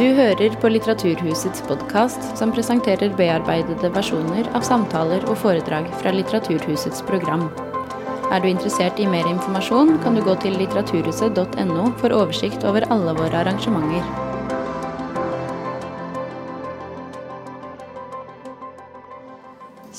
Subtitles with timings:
[0.00, 7.02] Du hører på Litteraturhusets podkast, som presenterer bearbeidede versjoner av samtaler og foredrag fra Litteraturhusets
[7.04, 7.42] program.
[8.32, 13.12] Er du interessert i mer informasjon, kan du gå til litteraturhuset.no for oversikt over alle
[13.20, 14.08] våre arrangementer.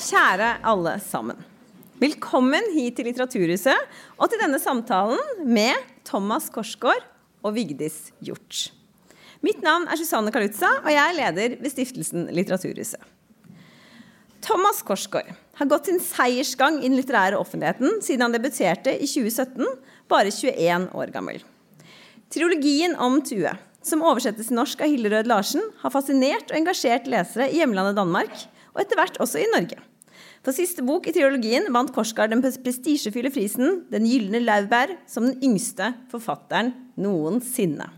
[0.02, 1.46] Kjære alle sammen.
[2.02, 7.06] Velkommen hit til Litteraturhuset og til denne samtalen med Thomas Korsgaard
[7.46, 8.72] og Vigdis Hjort.
[9.42, 13.00] Mitt navn er Susanne Kalutza, og jeg er leder ved Stiftelsen Litteraturhuset.
[14.42, 19.66] Thomas Korsgaard har gått sin seiersgang i den litterære offentligheten siden han debuterte i 2017,
[20.10, 21.42] bare 21 år gammel.
[22.32, 23.50] Trilogien om Tue,
[23.82, 28.34] som oversettes til norsk av Hillerød Larsen, har fascinert og engasjert lesere i hjemlandet Danmark,
[28.74, 29.78] og etter hvert også i Norge.
[30.42, 35.38] For siste bok i trilogien vant Korsgaard den prestisjefulle prisen Den gylne laurbær som den
[35.52, 37.90] yngste forfatteren noensinne.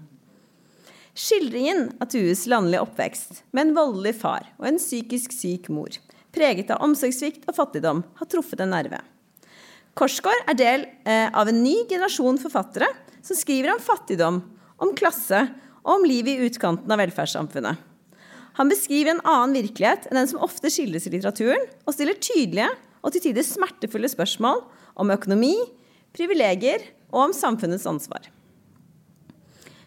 [1.14, 5.94] Skildringen av Tues landlige oppvekst med en voldelig far og en psykisk syk mor,
[6.34, 8.98] preget av omsorgssvikt og fattigdom, har truffet en nerve.
[9.94, 12.90] Korsgård er del eh, av en ny generasjon forfattere
[13.22, 14.42] som skriver om fattigdom,
[14.82, 15.44] om klasse
[15.84, 17.78] og om livet i utkanten av velferdssamfunnet.
[18.58, 22.72] Han beskriver en annen virkelighet enn den som ofte skildres i litteraturen, og stiller tydelige
[23.06, 24.64] og til tider smertefulle spørsmål
[24.98, 25.54] om økonomi,
[26.14, 28.33] privilegier og om samfunnets ansvar.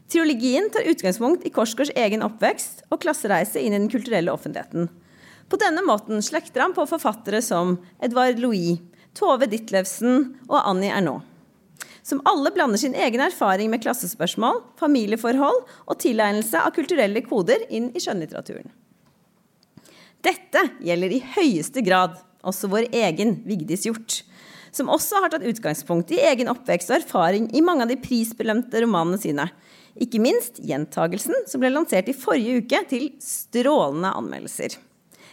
[0.07, 4.87] Teologien tar utgangspunkt i Korsgaards egen oppvekst og klassereise inn i den kulturelle offentligheten.
[5.47, 8.79] På denne måten slekter han på forfattere som Edvard Louis,
[9.17, 11.25] Tove Ditlevsen og Annie Ernaux
[12.07, 17.89] som alle blander sin egen erfaring med klassespørsmål, familieforhold og tilegnelse av kulturelle koder inn
[17.91, 18.69] i skjønnlitteraturen.
[20.23, 22.15] Dette gjelder i høyeste grad
[22.47, 24.21] også vår egen Vigdis Hjort,
[24.71, 28.79] som også har tatt utgangspunkt i egen oppvekst og erfaring i mange av de prisbelønte
[28.85, 29.49] romanene sine.
[30.03, 34.77] Ikke minst gjentagelsen, som ble lansert i forrige uke til strålende anmeldelser.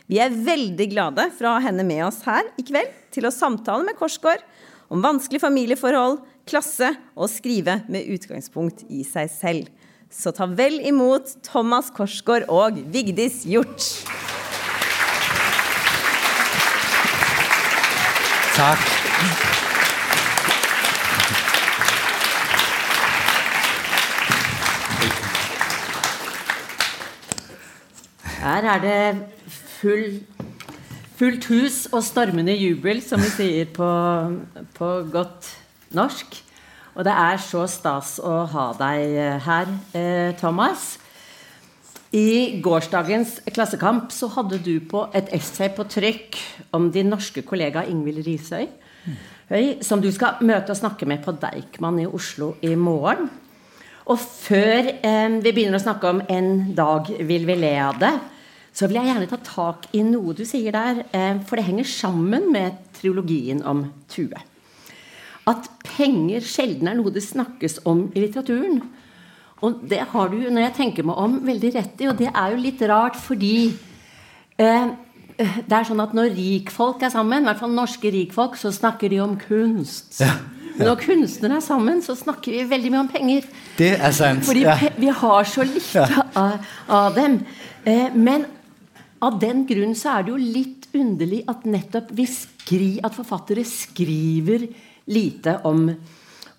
[0.09, 3.33] Vi er veldig glade for å ha henne med oss her i kveld til å
[3.33, 4.43] samtale med Korsgård
[4.93, 9.71] om vanskelige familieforhold, klasse og skrive med utgangspunkt i seg selv.
[10.12, 13.89] Så ta vel imot Thomas Korsgård og Vigdis Hjort.
[18.55, 19.03] Takk.
[28.44, 28.99] Her er det
[29.49, 30.21] full
[31.15, 33.87] Fullt hus og stormende jubel, som vi sier på,
[34.75, 35.47] på godt
[35.94, 36.34] norsk.
[36.99, 40.97] Og det er så stas å ha deg eh, her, eh, Thomas.
[42.10, 46.41] I gårsdagens Klassekamp så hadde du på et essay på trykk
[46.75, 48.66] om din norske kollega Ingvild Risøy,
[49.87, 53.31] som du skal møte og snakke med på Deichman i Oslo i morgen.
[54.10, 58.34] Og før eh, vi begynner å snakke om 'En dag vil vi le av det',
[58.75, 61.87] så vil jeg gjerne ta tak i noe du sier der, eh, for det henger
[61.87, 64.41] sammen med triologien om Tue.
[65.47, 68.81] At penger sjelden er noe det snakkes om i litteraturen.
[69.63, 72.09] Og det har du, når jeg tenker meg om, veldig rett i.
[72.11, 73.71] Og det er jo litt rart fordi
[74.59, 74.89] eh,
[75.39, 79.13] det er sånn at når rikfolk er sammen, i hvert fall norske rikfolk, så snakker
[79.13, 80.19] de om kunst.
[80.21, 80.34] Ja,
[80.75, 80.89] ja.
[80.89, 83.47] Når kunstnere er sammen, så snakker vi veldig mye om penger.
[83.79, 84.43] Det er sant.
[84.47, 84.75] Fordi ja.
[84.99, 86.59] vi har så lite av,
[86.91, 87.39] av dem.
[87.87, 88.49] Eh, men
[89.25, 93.65] av den grunn så er det jo litt underlig at nettopp vi skri, at forfattere
[93.67, 94.67] skriver
[95.11, 95.89] lite om,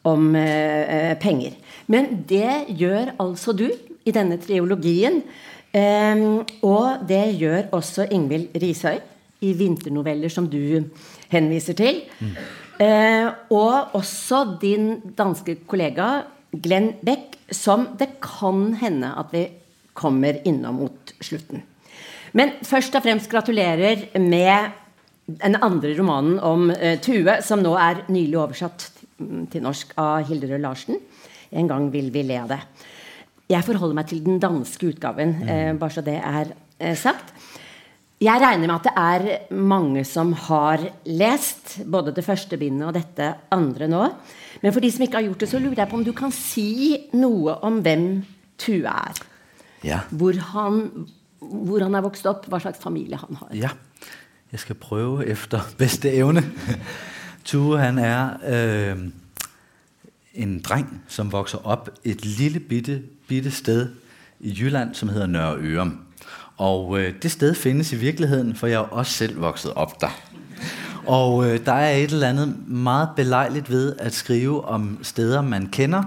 [0.05, 1.55] om eh, penger.
[1.91, 5.21] Men det gjør altså du i denne triologien.
[5.75, 6.25] Eh,
[6.65, 8.97] og det gjør også Ingvild Rishøi
[9.45, 10.85] i vinternoveller som du
[11.33, 12.03] henviser til.
[12.19, 12.37] Mm.
[12.85, 19.47] Eh, og også din danske kollega Glenn Beck, som det kan hende at vi
[19.95, 21.63] kommer innom mot slutten.
[22.35, 24.73] Men først og fremst gratulerer med
[25.25, 28.89] den andre romanen om uh, Tue, som nå er nylig oversatt
[29.51, 30.99] til norsk av Hilderød Larsen.
[31.55, 32.61] En gang vil vi le av det.
[33.49, 37.33] Jeg forholder meg til den danske utgaven, uh, bare så det er uh, sagt.
[38.25, 42.95] Jeg regner med at det er mange som har lest både det første bindet og
[42.95, 44.05] dette andre nå.
[44.63, 46.31] Men for de som ikke har gjort det, så lurer jeg på om du kan
[46.35, 48.07] si noe om hvem
[48.59, 49.19] Tue er.
[49.83, 49.99] Ja.
[50.15, 50.79] Hvor han
[51.51, 53.47] hvor han er vokset op, hvad slags familie han har.
[53.53, 53.69] Ja,
[54.51, 56.43] jeg skal prøve efter bedste evne.
[57.45, 58.97] Tue han er øh,
[60.33, 63.89] en dreng, som vokser op et lille bitte, bitte sted
[64.39, 65.99] i Jylland, som hedder Nørre Ørum.
[66.57, 70.21] Og øh, det sted findes i virkeligheden, for jeg er også selv vokset op der.
[71.05, 75.67] Og øh, der er et eller andet meget belejligt ved at skrive om steder, man
[75.67, 76.03] kender,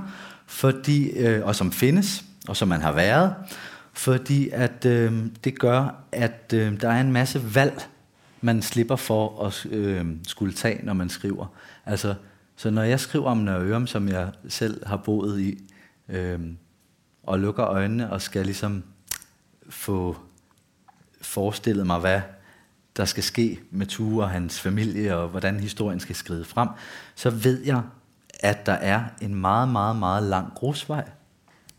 [0.47, 3.35] fordi, øh, og som findes, og som man har været,
[3.99, 7.89] fordi at øh, det gør, at øh, der er en masse valg,
[8.41, 11.47] man slipper for at øh, skulle tage, når man skriver.
[11.87, 12.15] Altså,
[12.57, 15.59] så når jeg skriver om Nørreørum, som jeg selv har boet i,
[16.09, 16.41] øh,
[17.23, 18.83] og lukker øjnene og skal ligesom
[19.69, 20.17] få
[21.21, 22.21] forestillet mig, hvad
[22.97, 26.69] der skal ske med Tue og hans familie, og hvordan historien skal skride frem,
[27.15, 27.83] så ved jeg,
[28.41, 31.09] at der er en meget, meget, meget lang grusvej,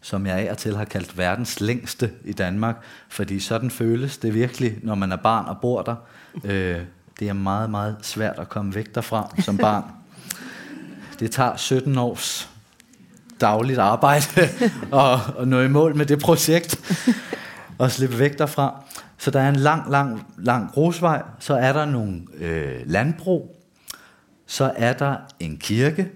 [0.02, 2.76] som jeg af og til har kaldt verdens længste i Danmark,
[3.10, 5.96] fordi sådan føles det virkelig, når man er barn og bor der.
[6.44, 6.82] Øh,
[7.20, 9.84] det er meget, meget svært at komme væk derfra som barn.
[11.20, 12.50] Det tager 17 års
[13.42, 14.26] dagligt arbejde
[14.92, 16.98] og, og nå i mål med det projekt
[17.78, 18.84] og slippe væk derfra.
[19.18, 23.56] Så der er en lang, lang, lang grusvej, så er der nogle øh, landbrug,
[24.48, 26.12] så er der en kirke,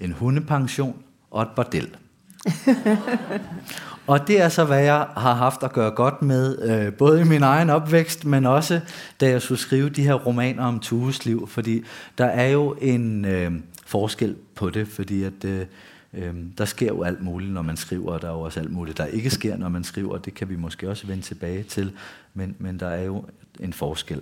[0.00, 1.96] en hundepension og et bordel.
[4.06, 7.24] og det er så, hvad jeg har haft at gøre godt med, øh, både i
[7.24, 8.80] min egen opvækst, men også
[9.20, 11.84] da jeg skulle skrive de her romaner om Tues liv, fordi
[12.18, 13.52] der er jo en øh,
[13.86, 15.66] forskel på det, fordi at øh,
[16.12, 18.72] øh, der sker jo alt muligt, når man skriver, og der er jo også alt
[18.72, 21.92] muligt, der ikke sker, når man skriver, det kan vi måske også vende tilbage til,
[22.34, 23.24] men, men der er jo
[23.60, 24.20] en forskel.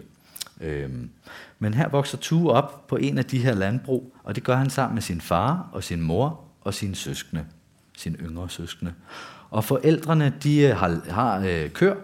[0.60, 0.90] Øh,
[1.58, 4.70] men her vokser Tue op på en af de her landbrug, og det gør han
[4.70, 7.44] sammen med sin far og sin mor og sine søskende
[7.96, 8.94] sine yngre søskende.
[9.50, 11.94] Og forældrene, de øh, har, har øh, kør,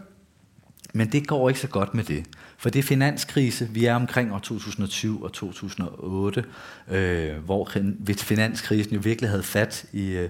[0.95, 2.25] men det går ikke så godt med det.
[2.57, 6.45] For det er finanskrise, vi er omkring år 2020 og 2008,
[6.89, 7.71] øh, hvor
[8.17, 10.29] finanskrisen jo virkelig havde fat i øh,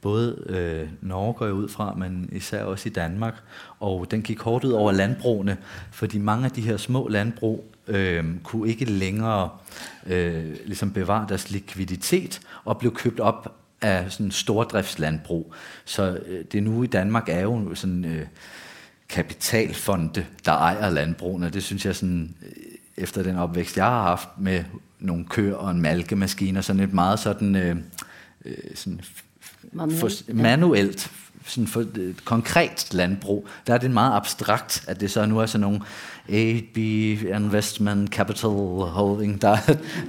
[0.00, 3.42] både øh, Norge går jeg ud fra, men især også i Danmark.
[3.80, 5.56] Og den gik hårdt ud over landbrugene,
[5.90, 9.48] fordi mange af de her små landbrug øh, kunne ikke længere
[10.06, 15.54] øh, ligesom bevare deres likviditet og blev købt op af sådan stordriftslandbrug.
[15.84, 18.26] Så øh, det nu i Danmark er jo sådan øh,
[19.08, 21.50] kapitalfonde, der ejer landbrugene.
[21.50, 22.52] Det synes jeg sådan, øh,
[22.96, 24.64] efter den opvækst, jeg har haft med
[24.98, 27.76] nogle køer og en malkemaskine, og sådan et meget sådan, øh,
[28.44, 29.00] øh sådan
[29.72, 31.12] manuelt, for, manuelt
[31.44, 35.46] sådan for øh, konkret landbrug, der er det meget abstrakt, at det så nu er
[35.46, 35.80] sådan nogle
[36.28, 36.76] AB
[37.36, 39.56] Investment Capital Holding, der,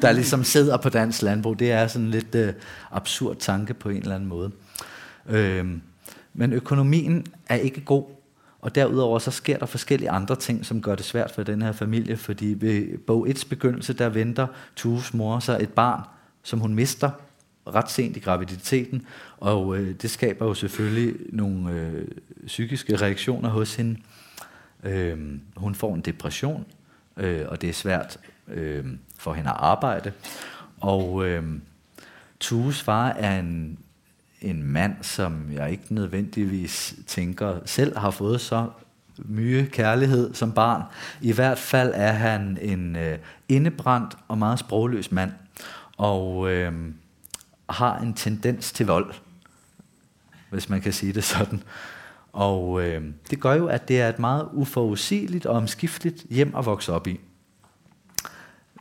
[0.02, 1.60] der ligesom sidder på dansk landbrug.
[1.60, 2.54] Det er sådan lidt øh,
[2.92, 4.52] absurd tanke på en eller anden måde.
[5.30, 5.66] Øh,
[6.34, 8.04] men økonomien er ikke god,
[8.62, 11.72] og derudover så sker der forskellige andre ting, som gør det svært for den her
[11.72, 16.04] familie, fordi ved bog 1's begyndelse, der venter Tuves mor sig et barn,
[16.44, 17.10] som hun mister
[17.68, 19.06] ret sent i graviditeten,
[19.38, 22.08] og øh, det skaber jo selvfølgelig nogle øh,
[22.46, 24.00] psykiske reaktioner hos hende.
[24.84, 25.18] Øh,
[25.56, 26.66] hun får en depression,
[27.18, 28.18] øh, og det er svært
[28.48, 28.86] øh,
[29.18, 30.12] for hende at arbejde.
[30.80, 31.44] Og øh,
[32.40, 33.80] Tues far er en,
[34.42, 38.70] en mand, som jeg ikke nødvendigvis tænker selv har fået så
[39.18, 40.84] mye kærlighed som barn.
[41.22, 43.18] I hvert fald er han en øh,
[43.50, 45.32] indebrændt og meget sprogløs mand.
[45.98, 46.74] Og øh,
[47.74, 49.14] har en tendens til vold,
[50.50, 51.64] hvis man kan sige det sådan.
[52.34, 56.66] Og øh, det gør jo, at det er et meget uforudsigeligt og omskifteligt hjem at
[56.66, 57.20] vokse op i.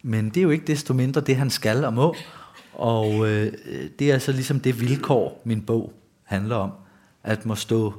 [0.03, 2.17] Men det er jo ikke desto mindre det, han skal og må.
[2.73, 3.53] Og øh,
[3.99, 5.93] det er altså ligesom det vilkår, min bog
[6.25, 6.73] handler om.
[7.23, 7.95] At må stå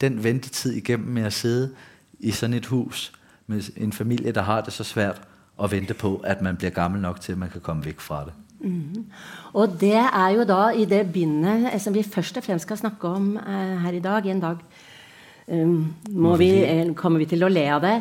[0.00, 1.74] den ventetid igennem med at sidde
[2.20, 3.12] i sådan et hus
[3.46, 5.20] med en familie, der har det så svært,
[5.56, 8.24] og vente på, at man bliver gammel nok til, at man kan komme væk fra
[8.24, 8.32] det.
[8.64, 9.04] Mm.
[9.52, 13.08] Og det er jo da i det bindet som vi først og fremst skal snakke
[13.08, 14.62] om eh, her i dag, en dag
[15.46, 17.94] um, må vi, eh, kommer vi til å le av det.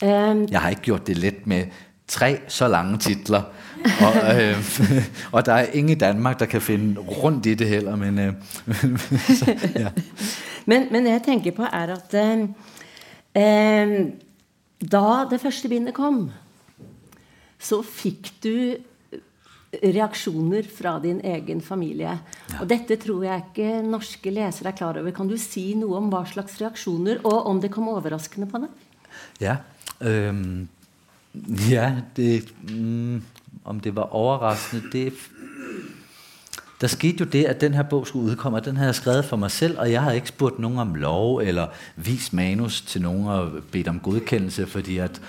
[0.00, 1.66] Um, Jeg har ikke gjort det let med
[2.08, 3.42] tre så lange titler.
[3.80, 4.80] og, øh,
[5.34, 7.96] og der er ingen i Danmark, der kan finde rundt i det heller.
[7.96, 8.32] Men, øh,
[9.38, 9.88] så, ja.
[10.66, 12.14] men, men det jeg tænker på er, at
[13.36, 14.06] øh,
[14.92, 16.30] da det første bindet kom,
[17.58, 18.74] så fik du
[19.78, 22.10] reaksjoner fra din egen familie.
[22.50, 22.60] Ja.
[22.60, 25.14] Og dette tror jeg ikke norske lesere er klar over.
[25.14, 28.70] Kan du si noe om hva slags reaksjoner, og om det kom overraskende på det?
[29.40, 29.60] Ja,
[30.00, 30.68] øhm,
[31.70, 33.22] ja det, mm,
[33.64, 35.12] om det var overraskende, det
[36.80, 39.24] der skete jo det, at den her bog skulle udkomme, og den havde jeg skrevet
[39.24, 43.02] for mig selv, og jeg havde ikke spurgt nogen om lov, eller vist manus til
[43.02, 45.20] nogen og bedt om godkendelse, fordi at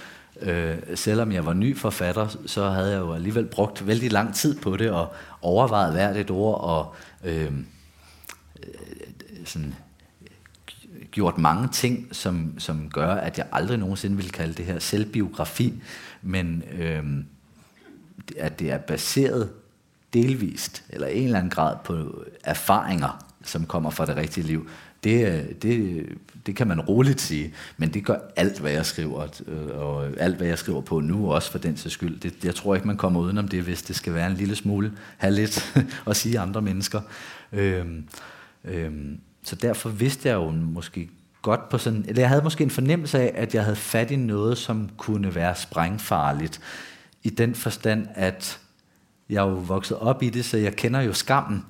[0.42, 4.60] Øh, selvom jeg var ny forfatter, så havde jeg jo alligevel brugt vældig lang tid
[4.60, 7.54] på det, og overvejet hvert et ord, og øh,
[8.64, 8.74] øh,
[9.46, 9.76] sådan,
[11.12, 15.82] gjort mange ting, som, som gør, at jeg aldrig nogensinde vil kalde det her selvbiografi,
[16.22, 17.04] men øh,
[18.38, 19.50] at det er baseret
[20.14, 24.70] delvist, eller en eller anden grad på erfaringer, som kommer fra det rigtige liv.
[25.04, 26.06] Det, øh, det,
[26.46, 30.38] det kan man roligt sige, men det gør alt, hvad jeg skriver, øh, og alt,
[30.38, 32.20] hvad jeg skriver på nu, også for den sags skyld.
[32.20, 34.92] Det, jeg tror ikke, man kommer udenom det, hvis det skal være en lille smule,
[35.18, 35.78] have lidt
[36.10, 37.02] at sige andre mennesker.
[37.52, 38.04] Øhm,
[38.66, 41.10] øhm, så derfor vidste jeg jo måske
[41.42, 44.16] godt på sådan, eller jeg havde måske en fornemmelse af, at jeg havde fat i
[44.16, 46.62] noget, som kunne være sprængfarligt,
[47.24, 48.60] i den forstand, at
[49.30, 51.66] jeg er jo vokset op i det, så jeg kender jo skammen.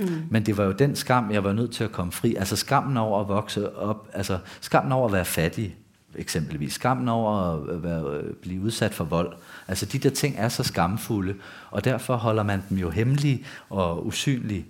[0.00, 0.22] Mm.
[0.30, 2.34] Men det var jo den skam, jeg var nødt til at komme fri.
[2.34, 5.76] Altså skammen over at vokse op, altså skammen over at være fattig,
[6.14, 6.72] eksempelvis.
[6.72, 9.32] Skammen over at være, øh, blive udsat for vold.
[9.68, 11.34] Altså de der ting er så skamfulde,
[11.70, 14.66] og derfor holder man dem jo hemmelige og usynlige.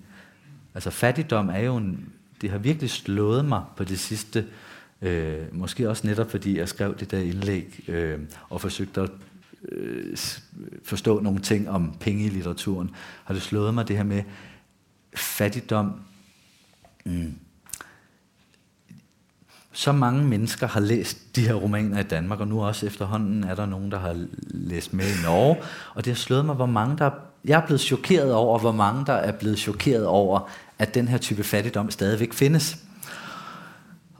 [0.74, 2.08] Altså fattigdom er jo en,
[2.40, 4.46] det har virkelig slået mig på det sidste,
[5.02, 9.10] øh, måske også netop fordi jeg skrev det der indlæg øh, og forsøgte at
[9.72, 10.16] øh,
[10.84, 12.90] forstå nogle ting om penge i litteraturen,
[13.24, 14.22] har det slået mig det her med
[15.14, 16.00] fattigdom.
[17.04, 17.34] Mm.
[19.72, 23.54] Så mange mennesker har læst de her romaner i Danmark, og nu også efterhånden er
[23.54, 25.56] der nogen, der har læst med i Norge,
[25.94, 27.10] og det har slået mig, hvor mange der
[27.44, 31.18] jeg er blevet chokeret over, hvor mange der er blevet chokeret over, at den her
[31.18, 32.78] type fattigdom stadigvæk findes.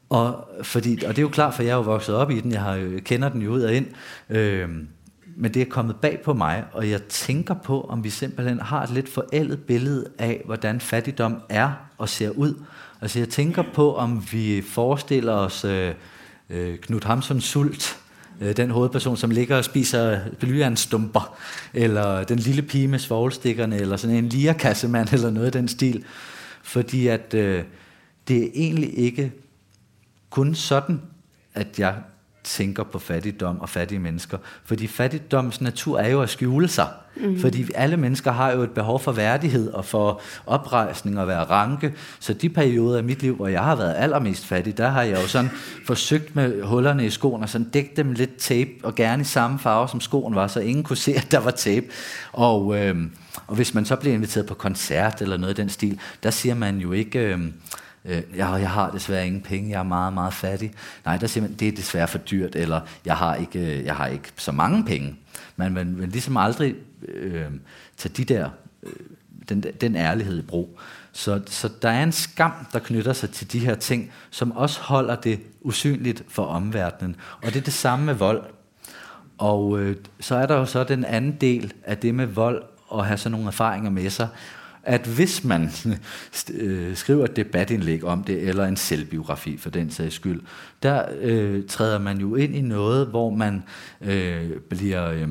[0.08, 2.52] Og, fordi, og det er jo klart, for jeg er jo vokset op i den,
[2.52, 3.86] jeg har, kender den jo ud og ind,
[4.30, 4.68] øh,
[5.36, 8.82] men det er kommet bag på mig, og jeg tænker på, om vi simpelthen har
[8.82, 12.54] et lidt forældet billede af, hvordan fattigdom er og ser ud.
[13.00, 15.94] Altså jeg tænker på, om vi forestiller os øh,
[16.50, 17.96] øh, Knud Hamsons sult,
[18.40, 21.36] øh, den hovedperson, som ligger og spiser blyantstumper,
[21.74, 26.04] eller den lille pige med svoglstikkerne, eller sådan en lierkassemand, eller noget af den stil.
[26.62, 27.64] Fordi at øh,
[28.28, 29.32] det er egentlig ikke
[30.30, 31.00] kun sådan,
[31.54, 31.94] at jeg
[32.44, 34.38] tænker på fattigdom og fattige mennesker.
[34.64, 36.88] Fordi fattigdoms natur er jo at skjule sig.
[37.16, 37.40] Mm.
[37.40, 41.94] Fordi alle mennesker har jo et behov for værdighed og for oprejsning og være ranke.
[42.20, 45.22] Så de perioder af mit liv, hvor jeg har været allermest fattig, der har jeg
[45.22, 45.50] jo sådan
[45.86, 49.58] forsøgt med hullerne i skoen og sådan dække dem lidt tape, og gerne i samme
[49.58, 51.86] farve som skoen var, så ingen kunne se, at der var tape.
[52.32, 52.96] Og, øh,
[53.46, 56.54] og hvis man så bliver inviteret på koncert eller noget i den stil, der siger
[56.54, 57.18] man jo ikke...
[57.18, 57.38] Øh,
[58.04, 60.72] øh, jeg, jeg har desværre ingen penge, jeg er meget, meget fattig.
[61.04, 63.96] Nej, der siger man, det er desværre for dyrt, eller jeg har ikke, øh, jeg
[63.96, 65.16] har ikke så mange penge.
[65.56, 66.74] Man vil, vil ligesom aldrig
[67.08, 67.46] øh,
[67.96, 68.50] tage de der,
[68.82, 68.92] øh,
[69.48, 70.78] den, den ærlighed i brug.
[71.12, 74.80] Så, så der er en skam, der knytter sig til de her ting, som også
[74.80, 77.16] holder det usynligt for omverdenen.
[77.42, 78.44] Og det er det samme med vold.
[79.38, 83.06] Og øh, så er der jo så den anden del af det med vold, og
[83.06, 84.28] have sådan nogle erfaringer med sig
[84.86, 85.70] at hvis man
[86.54, 90.42] øh, skriver et debatindlæg om det, eller en selvbiografi for den sags skyld,
[90.82, 93.62] der øh, træder man jo ind i noget, hvor man
[94.00, 95.10] øh, bliver...
[95.10, 95.28] Øh,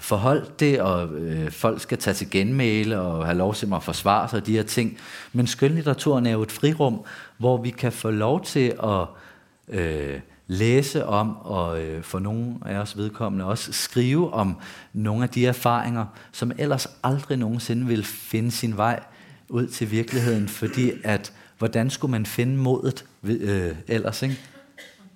[0.00, 4.28] forholdt det, og øh, folk skal tage til genmæle og have lov til at forsvare
[4.28, 4.98] sig og de her ting.
[5.32, 7.04] Men skønlitteraturen er jo et frirum,
[7.38, 9.06] hvor vi kan få lov til at
[9.68, 14.56] øh, læse om, og øh, for nogle af os vedkommende også skrive om
[14.92, 19.02] nogle af de erfaringer, som ellers aldrig nogensinde vil finde sin vej
[19.48, 24.38] ud til virkeligheden, fordi at, hvordan skulle man finde modet øh, ellers, ikke?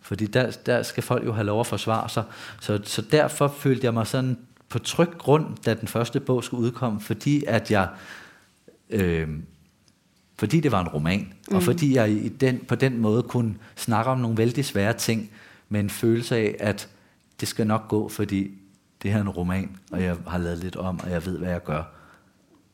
[0.01, 2.25] Fordi der, der skal folk jo have lov at forsvare sig.
[2.61, 6.63] Så, så derfor følte jeg mig sådan på tryg grund, da den første bog skulle
[6.63, 7.89] udkomme, fordi at jeg
[8.91, 9.29] øh,
[10.41, 11.57] fordi det var en roman, mm.
[11.57, 15.31] og fordi jeg i den, på den måde kunne snakke om nogle vældig svære ting,
[15.69, 16.89] med en følelse af, at
[17.41, 18.51] det skal nok gå, fordi
[19.03, 21.51] det her er en roman, og jeg har lavet lidt om, og jeg ved, hvad
[21.51, 21.83] jeg gør.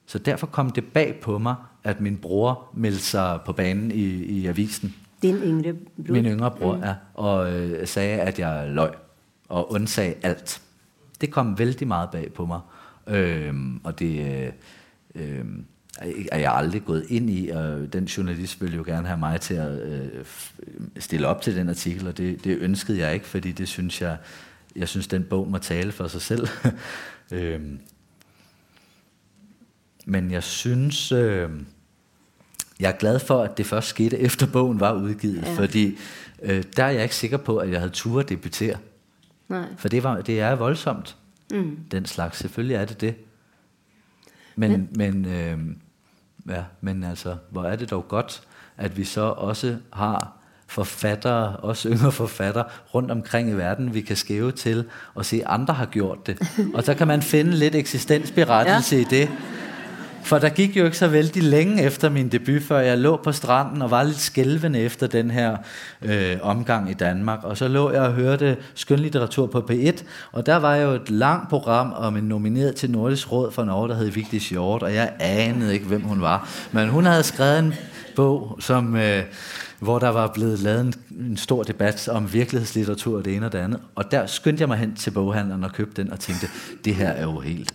[0.07, 1.55] Så derfor kom det bag på mig,
[1.85, 4.95] at min bror meldte sig på banen i, i avisen.
[5.23, 6.13] Din yngre bror?
[6.13, 6.83] Min yngre bror, mm.
[6.83, 6.95] ja.
[7.15, 8.91] Og øh, sagde, at jeg løg
[9.49, 10.63] og undsag alt.
[11.21, 12.61] Det kom vældig meget bag på mig.
[13.07, 14.43] Øhm, og det...
[14.45, 14.53] Øh,
[15.15, 15.45] øh,
[16.33, 19.55] er jeg aldrig gået ind i, og den journalist ville jo gerne have mig til
[19.55, 20.25] at øh,
[20.99, 24.17] stille op til den artikel, og det, det ønskede jeg ikke, fordi det synes jeg,
[24.77, 26.49] jeg synes, den bog må tale for sig selv.
[27.33, 27.79] øhm,
[30.07, 31.51] men jeg synes, øh,
[32.81, 35.55] jeg er glad for, at det først skete, efter bogen var udgivet, ja.
[35.55, 35.99] fordi
[36.43, 38.77] øh, der er jeg ikke sikker på, at jeg havde tur at debutere.
[39.49, 39.67] Nej.
[39.79, 41.17] For det, var, det er voldsomt,
[41.51, 41.79] mm.
[41.91, 42.39] den slags.
[42.39, 43.15] Selvfølgelig er det det.
[44.57, 45.59] Men, men, men øh,
[46.49, 48.43] Ja, men altså, hvor er det dog godt,
[48.77, 50.33] at vi så også har
[50.67, 54.85] forfattere, også yngre forfattere, rundt omkring i verden, vi kan skæve til
[55.15, 56.39] og se, at andre har gjort det.
[56.75, 59.03] Og så kan man finde lidt eksistensberettelse ja.
[59.03, 59.31] i det.
[60.27, 63.33] For der gik jo ikke så vældig længe efter min debut, før jeg lå på
[63.33, 65.57] stranden og var lidt skælvende efter den her
[66.03, 67.45] øh, omgang i Danmark.
[67.45, 71.49] Og så lå jeg og hørte skønlitteratur på P1, og der var jo et langt
[71.49, 75.13] program om en nomineret til Nordisk Råd for Norge, der hed Vigdis Hjort, og jeg
[75.21, 76.49] anede ikke, hvem hun var.
[76.73, 77.75] Men hun havde skrevet en
[78.17, 78.97] bog, som...
[78.97, 79.23] Øh,
[79.79, 83.53] hvor der var blevet lavet en, en stor debat om virkelighedslitteratur og det ene og
[83.53, 83.81] det andet.
[83.95, 86.49] Og der skyndte jeg mig hen til boghandleren og købte den og tænkte,
[86.85, 87.75] det her er jo helt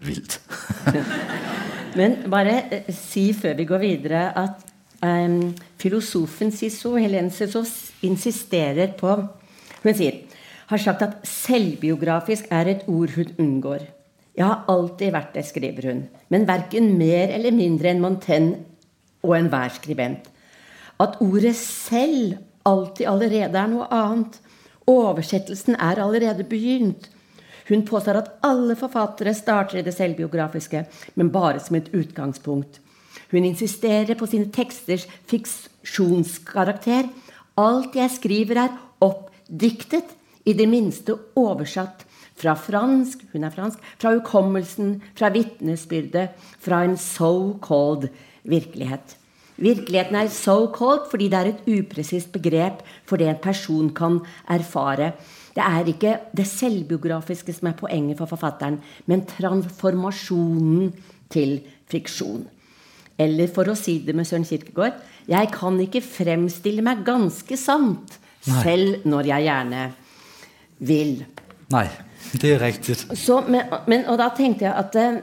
[0.00, 0.40] vildt.
[1.96, 4.64] Men bare eh, si før vi går videre at
[5.02, 7.64] um, filosofen Siso, Helene Siso
[8.04, 9.14] insisterer på
[9.82, 10.24] Hun sier
[10.68, 13.86] har sagt at selvbiografisk er et ord hun unngår.
[14.36, 18.58] Jeg har alltid vært det, skriver hun, men verken mer eller mindre enn Montaigne
[19.24, 20.28] og enhver skribent.
[21.00, 22.36] At ordet selv
[22.68, 24.36] alltid allerede er noe annet.
[24.88, 27.08] Oversettelsen er allerede begynt.
[27.68, 30.84] Hun påstår at alle forfattere starter i det selvbiografiske,
[31.14, 32.80] men bare som et utgangspunkt.
[33.30, 37.10] Hun insisterer på sine teksters fiksjonskarakter.
[37.60, 40.16] Alt jeg skriver, er oppdiktet,
[40.48, 42.06] i det minste oversatt
[42.38, 48.08] fra fransk, hun er fransk, fra hukommelsen, fra vitnesbyrdet, fra en so-called
[48.48, 49.16] virkelighet.
[49.58, 55.12] Virkeligheten er so-called fordi det er et upresist begrep for det en person kan erfare.
[55.58, 58.78] Det er ikke det selvbiografiske som er poenget for forfatteren,
[59.10, 60.92] men transformasjonen
[61.34, 61.58] til
[61.90, 62.44] friksjon.
[63.18, 68.14] Eller for å si det med Søren Kirkegaard Jeg kan ikke fremstille meg ganske sant,
[68.46, 68.60] Nei.
[68.62, 69.82] selv når jeg gjerne
[70.78, 71.24] vil.
[71.74, 71.88] Nej,
[72.38, 73.02] det er rigtigt.
[73.18, 75.18] Så, men, men, og da tenkte jeg at eh,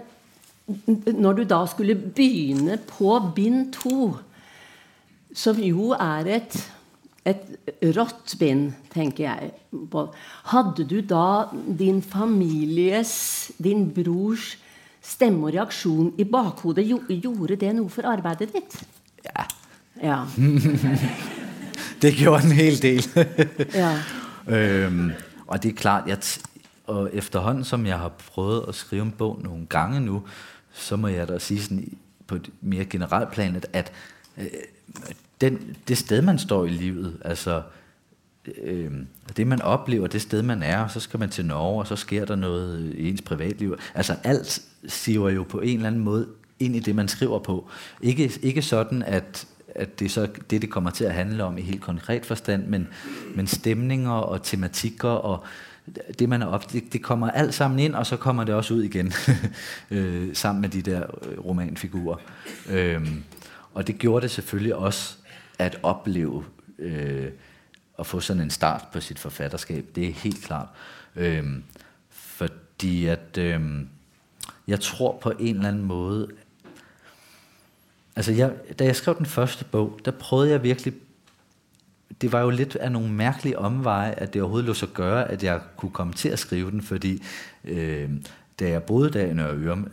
[1.16, 4.12] når du da skulle begynne på bind to,
[5.34, 6.60] som jo er et,
[7.26, 9.52] et rått bind, tenker jeg
[9.92, 10.06] på,
[10.52, 14.54] hadde du da din families, din brors
[15.06, 16.86] stemme og reaksjon i bakhodet?
[16.86, 18.82] Jo, gjorde det noe for arbeidet ditt?
[19.26, 19.48] Ja,
[20.02, 20.26] Ja.
[22.02, 23.06] det gjorde en hel del.
[23.74, 24.02] ja.
[24.48, 25.12] øhm,
[25.48, 26.18] og det er klart, jeg
[26.88, 30.24] og efterhånden som jeg har prøvet at skrive en bog nogle gange nu,
[30.74, 33.92] så må jeg da sige sådan på et mere generelt plan, at, at
[34.38, 34.46] øh,
[35.42, 37.62] den, det sted, man står i livet, altså
[38.64, 38.92] øh,
[39.38, 41.96] det, man oplever, det sted, man er, og så skal man til Norge, og så
[41.96, 43.78] sker der noget i ens privatliv.
[43.96, 46.28] Altså alt siver jo på en eller anden måde
[46.60, 47.70] ind i det, man skriver på.
[48.02, 51.58] Ikke, ikke sådan, at, at det er så det, det kommer til at handle om
[51.58, 52.88] i helt konkret forstand, men,
[53.36, 55.44] men stemninger og tematikker og
[56.20, 58.74] det, man er op, det, det kommer alt sammen ind, og så kommer det også
[58.74, 59.14] ud igen,
[59.92, 61.04] øh, sammen med de der
[61.46, 62.18] romanfigurer.
[62.70, 63.24] Øhm,
[63.74, 65.18] og det gjorde det selvfølgelig også
[65.60, 66.46] at opleve
[66.80, 67.32] øh,
[68.00, 69.86] at få sådan en start på sit forfatterskab.
[69.96, 70.68] Det er helt klart.
[71.16, 71.46] Øh,
[72.10, 73.62] fordi at øh,
[74.68, 76.28] jeg tror på en eller anden måde,
[78.16, 80.94] altså jeg, da jeg skrev den første bog, der prøvede jeg virkelig,
[82.22, 85.44] det var jo lidt af nogle mærkelige omveje, at det overhovedet lå sig gøre, at
[85.44, 87.24] jeg kunne komme til at skrive den, fordi
[87.64, 88.10] øh,
[88.60, 89.88] da jeg boede der i Nørre Ørum,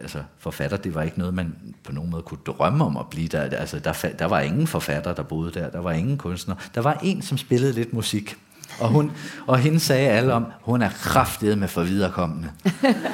[0.00, 3.28] altså forfatter, det var ikke noget, man på nogen måde kunne drømme om at blive
[3.28, 3.40] der.
[3.40, 5.70] Altså, der, der var ingen forfatter, der boede der.
[5.70, 6.54] Der var ingen kunstner.
[6.74, 8.36] Der var en, som spillede lidt musik.
[8.80, 9.12] Og, hun,
[9.46, 12.50] og hende sagde alle om, hun er kraftet med for viderekommende.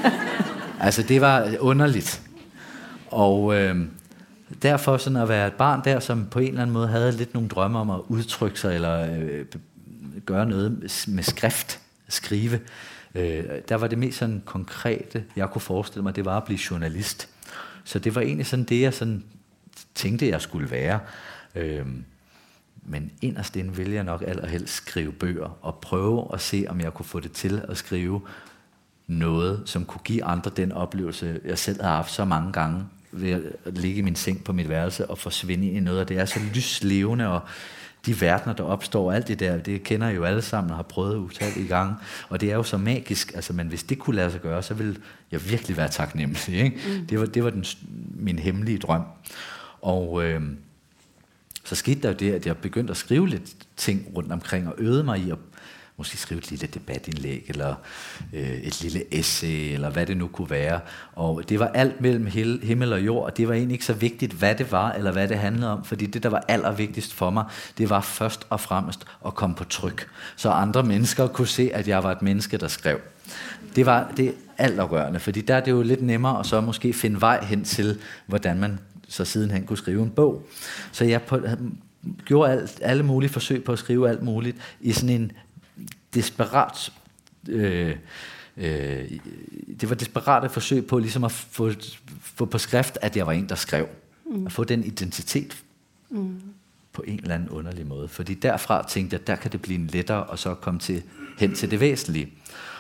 [0.81, 2.23] altså, det var underligt.
[3.07, 3.77] Og øh,
[4.63, 7.35] derfor sådan at være et barn der, som på en eller anden måde havde lidt
[7.35, 9.45] nogle drømme om at udtrykke sig, eller øh,
[10.27, 12.61] gøre noget med skrift, skrive,
[13.15, 16.59] øh, der var det mest sådan konkrete, jeg kunne forestille mig, det var at blive
[16.71, 17.29] journalist.
[17.85, 19.25] Så det var egentlig sådan det, jeg sådan
[19.95, 21.01] tænkte, jeg skulle være.
[21.55, 21.87] Øh,
[22.83, 26.95] men inderst inde ville jeg nok allerhelst skrive bøger, og prøve at se, om jeg
[26.95, 28.21] kunne få det til at skrive
[29.07, 33.53] noget, som kunne give andre den oplevelse, jeg selv har haft så mange gange, ved
[33.65, 36.25] at ligge i min seng på mit værelse og forsvinde i noget, og det er
[36.25, 37.41] så lyslevende, og
[38.07, 40.83] de verdener, der opstår, alt det der, det kender jeg jo alle sammen og har
[40.83, 41.95] prøvet utallige gange,
[42.29, 44.75] og det er jo så magisk, altså, men hvis det kunne lade sig gøre, så
[44.75, 44.97] ville
[45.31, 46.49] jeg virkelig være taknemmelig.
[46.49, 46.77] Ikke?
[46.87, 47.07] Mm.
[47.07, 47.65] Det var, det var den,
[48.15, 49.03] min hemmelige drøm.
[49.83, 50.43] Og øh,
[51.65, 54.75] så skete der jo det, at jeg begyndte at skrive lidt ting rundt omkring, og
[54.79, 55.39] øvede mig i at
[55.99, 57.75] måske skrive et lille debatindlæg, eller
[58.33, 60.81] øh, et lille essay, eller hvad det nu kunne være.
[61.13, 62.27] Og det var alt mellem
[62.63, 65.29] himmel og jord, og det var egentlig ikke så vigtigt, hvad det var, eller hvad
[65.29, 67.45] det handlede om, fordi det, der var allervigtigst for mig,
[67.79, 71.89] det var først og fremmest at komme på tryk, så andre mennesker kunne se, at
[71.89, 73.01] jeg var et menneske, der skrev.
[73.77, 77.21] Det var det altafgørende, fordi der er det jo lidt nemmere at så måske finde
[77.21, 80.43] vej hen til, hvordan man så sidenhen kunne skrive en bog.
[80.93, 81.41] Så jeg på,
[82.25, 85.33] gjorde alt, alle mulige forsøg på at skrive alt muligt i sådan en
[86.15, 86.93] desperat
[87.49, 87.97] øh,
[88.57, 89.11] øh,
[89.81, 91.73] det var desperate forsøg på ligesom at få,
[92.21, 93.89] få på skrift, at jeg var en, der skrev.
[94.27, 94.47] Mm.
[94.47, 95.57] At få den identitet
[96.11, 96.41] mm.
[96.93, 98.09] på en eller anden underlig måde.
[98.09, 101.03] Fordi derfra tænkte jeg, der kan det blive lettere og så komme til,
[101.39, 102.33] hen til det væsentlige.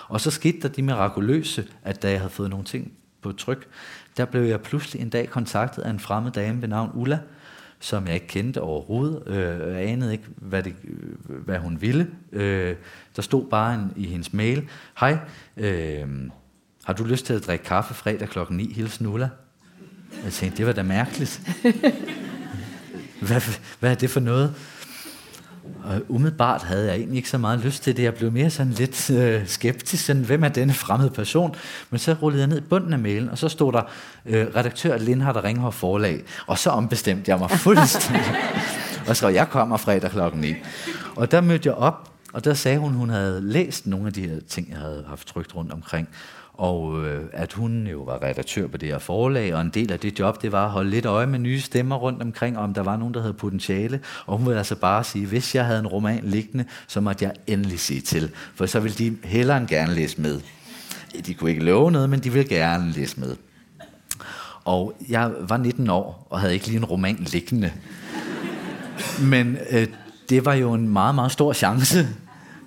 [0.08, 3.68] Og så skete der de mirakuløse, at da jeg havde fået nogle ting på tryk,
[4.16, 7.18] der blev jeg pludselig en dag kontaktet af en fremmed dame ved navn Ulla,
[7.80, 9.22] som jeg ikke kendte overhovedet.
[9.26, 12.10] Øh, jeg anede ikke, hvad, det, øh, hvad hun ville.
[12.32, 12.76] Øh,
[13.16, 14.68] der stod bare en, i hendes mail,
[15.00, 15.18] Hej,
[15.56, 16.06] øh,
[16.84, 18.72] har du lyst til at drikke kaffe fredag klokken 9?
[18.72, 19.28] Hils Nulla.
[20.24, 21.40] Jeg tænkte, det var da mærkeligt.
[23.20, 23.40] Hvad,
[23.80, 24.54] hvad er det for noget?
[25.84, 28.02] Og umiddelbart havde jeg egentlig ikke så meget lyst til det.
[28.02, 30.04] Jeg blev mere sådan lidt øh, skeptisk.
[30.04, 31.54] Sådan, hvem er denne fremmede person?
[31.90, 33.82] Men så rullede jeg ned i bunden af mailen, og så stod der
[34.26, 36.22] øh, redaktør Lindhardt Ringhoff Forlag.
[36.46, 38.34] Og så ombestemte jeg mig fuldstændig.
[39.08, 40.54] og så jeg kommer fredag klokken 9.
[41.16, 44.28] Og der mødte jeg op, og der sagde hun, hun havde læst nogle af de
[44.28, 46.08] her ting, jeg havde haft trygt rundt omkring
[46.58, 50.00] og øh, at hun jo var redaktør på det her forlag, og en del af
[50.00, 52.82] det job, det var at holde lidt øje med nye stemmer rundt omkring, om der
[52.82, 55.86] var nogen, der havde potentiale, og hun ville altså bare sige, hvis jeg havde en
[55.86, 59.94] roman liggende, så måtte jeg endelig sige til, for så ville de hellere end gerne
[59.94, 60.40] læse med.
[61.26, 63.36] De kunne ikke love noget, men de ville gerne læse med.
[64.64, 67.72] Og jeg var 19 år, og havde ikke lige en roman liggende.
[69.20, 69.86] Men øh,
[70.28, 72.08] det var jo en meget, meget stor chance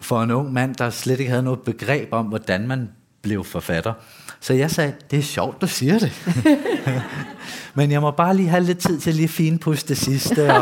[0.02, 2.90] for en ung mand, der slet ikke havde noget begreb om, hvordan man
[3.22, 3.94] blev forfatter.
[4.40, 6.12] Så jeg sagde, det er sjovt, du siger det.
[7.76, 10.54] Men jeg må bare lige have lidt tid til lige finpuste det sidste,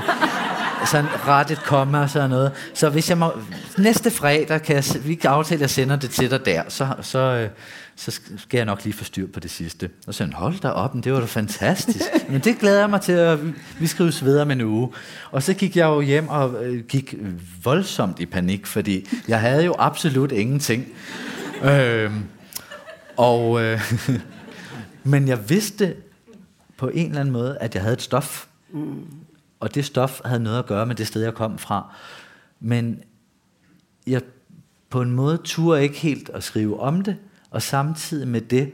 [0.81, 2.51] og sådan ret et komma og sådan noget.
[2.73, 3.31] Så hvis jeg må,
[3.77, 6.87] næste fredag kan jeg, vi kan aftale, at jeg sender det til dig der, så,
[7.01, 7.49] så, øh,
[7.95, 9.89] så skal jeg nok lige få styr på det sidste.
[10.07, 12.05] Og så hold da op, det var da fantastisk.
[12.29, 13.39] Men det glæder jeg mig til, at
[13.79, 14.89] vi skrives videre med en uge.
[15.31, 17.15] Og så gik jeg jo hjem og øh, gik
[17.63, 20.87] voldsomt i panik, fordi jeg havde jo absolut ingenting.
[21.63, 22.11] Øh,
[23.19, 23.81] og, øh,
[25.11, 25.95] men jeg vidste
[26.77, 28.47] på en eller anden måde, at jeg havde et stof.
[28.71, 29.05] Mm.
[29.59, 31.95] Og det stof havde noget at gøre med det sted, jeg kom fra.
[32.59, 33.03] Men
[34.07, 34.21] jeg
[34.89, 37.17] på en måde turde ikke helt at skrive om det,
[37.51, 38.71] og samtidig med det,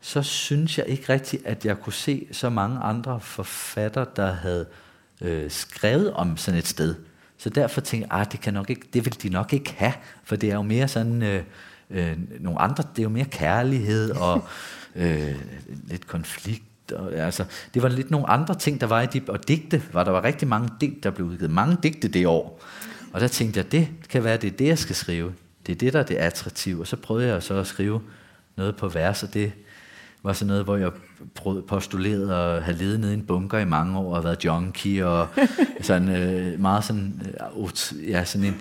[0.00, 4.66] så synes jeg ikke rigtigt, at jeg kunne se så mange andre forfatter, der havde
[5.20, 6.94] øh, skrevet om sådan et sted.
[7.38, 9.94] Så derfor tænkte jeg, ah, det, kan nok ikke, det vil de nok ikke have,
[10.24, 11.22] for det er jo mere sådan...
[11.22, 11.42] Øh,
[11.90, 14.44] øh, nogle andre, det er jo mere kærlighed og
[14.96, 15.34] øh,
[15.88, 16.92] lidt konflikt.
[16.92, 20.04] Og, altså, det var lidt nogle andre ting, der var i de, og digte, var
[20.04, 21.50] der var rigtig mange digte, der blev udgivet.
[21.50, 22.62] Mange digte det år.
[23.12, 25.32] Og der tænkte jeg, det kan være, det er det, jeg skal skrive.
[25.66, 26.80] Det er det, der er det attraktive.
[26.80, 28.00] Og så prøvede jeg så at skrive
[28.56, 29.52] noget på vers, og det
[30.22, 30.90] var sådan noget, hvor jeg
[31.68, 35.28] postulerede at have levet nede i en bunker i mange år, og været junkie, og
[35.80, 37.22] sådan øh, meget sådan,
[37.56, 38.60] øh, ja, sådan en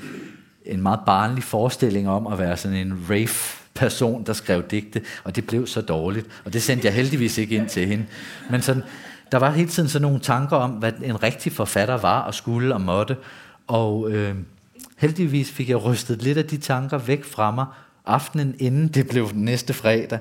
[0.65, 5.47] en meget barnlig forestilling om at være sådan en rave-person, der skrev digte, og det
[5.47, 6.27] blev så dårligt.
[6.45, 8.05] Og det sendte jeg heldigvis ikke ind til hende.
[8.49, 8.83] Men sådan,
[9.31, 12.73] der var hele tiden sådan nogle tanker om, hvad en rigtig forfatter var og skulle
[12.73, 13.17] og måtte.
[13.67, 14.35] Og øh,
[14.97, 17.65] heldigvis fik jeg rystet lidt af de tanker væk fra mig
[18.09, 20.19] aftenen inden det blev den næste fredag.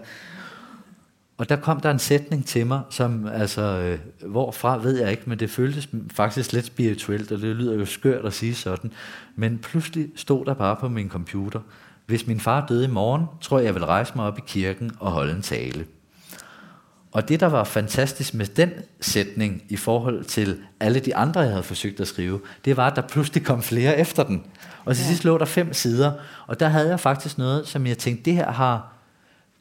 [1.38, 3.98] Og der kom der en sætning til mig, som altså, øh,
[4.30, 8.24] hvorfra ved jeg ikke, men det føltes faktisk lidt spirituelt, og det lyder jo skørt
[8.24, 8.92] at sige sådan.
[9.36, 11.60] Men pludselig stod der bare på min computer,
[12.06, 14.90] hvis min far døde i morgen, tror jeg, jeg vil rejse mig op i kirken
[15.00, 15.84] og holde en tale.
[17.12, 18.70] Og det, der var fantastisk med den
[19.00, 22.96] sætning i forhold til alle de andre, jeg havde forsøgt at skrive, det var, at
[22.96, 24.42] der pludselig kom flere efter den.
[24.84, 26.12] Og til sidst lå der fem sider,
[26.46, 28.97] og der havde jeg faktisk noget, som jeg tænkte, det her har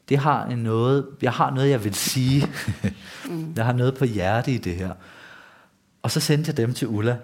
[0.08, 2.48] det har en noget, jeg har noget, jeg vil sige.
[3.28, 3.52] mm.
[3.56, 4.90] Jeg har noget på hjerte i det her.
[6.02, 7.16] Og så sendte jeg dem til Ulla.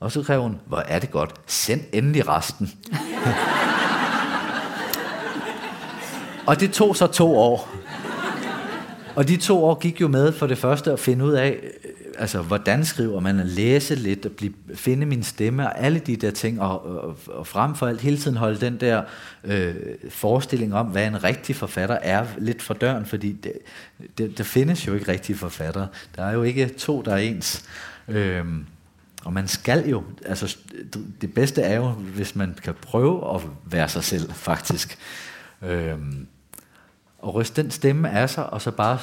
[0.00, 2.72] Og så skrev hun, hvor er det godt, send endelig resten.
[6.48, 7.70] og det tog så to år.
[9.14, 11.60] Og de to år gik jo med for det første at finde ud af,
[12.18, 16.16] altså, hvordan skriver man, at læse lidt, og blive, finde min stemme, og alle de
[16.16, 19.02] der ting, og, og, og frem for alt hele tiden holde den der
[19.44, 19.74] øh,
[20.08, 23.52] forestilling om, hvad en rigtig forfatter er, lidt for døren, fordi det,
[24.18, 25.88] det, der findes jo ikke rigtige forfattere.
[26.16, 27.64] Der er jo ikke to, der er ens.
[28.08, 28.44] Øh,
[29.24, 30.56] og man skal jo, altså
[31.20, 34.98] det bedste er jo, hvis man kan prøve at være sig selv, faktisk.
[35.62, 36.26] Øhm,
[37.24, 38.98] og ryste den stemme af sig, og så bare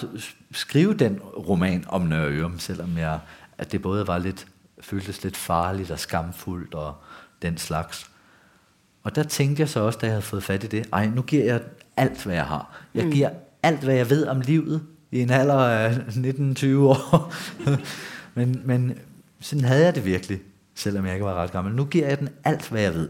[0.51, 3.19] skrive den roman om Nørre selvom jeg,
[3.57, 4.47] at det både var lidt,
[4.81, 6.95] føltes lidt farligt og skamfuldt og
[7.41, 8.09] den slags.
[9.03, 11.21] Og der tænkte jeg så også, da jeg havde fået fat i det, ej, nu
[11.21, 11.61] giver jeg
[11.97, 12.81] alt, hvad jeg har.
[12.93, 13.11] Jeg mm.
[13.11, 13.29] giver
[13.63, 14.81] alt, hvad jeg ved om livet
[15.11, 17.33] i en alder af 19-20 år.
[18.35, 18.97] men, men
[19.39, 20.39] sådan havde jeg det virkelig,
[20.75, 21.73] selvom jeg ikke var ret gammel.
[21.73, 23.09] Nu giver jeg den alt, hvad jeg ved.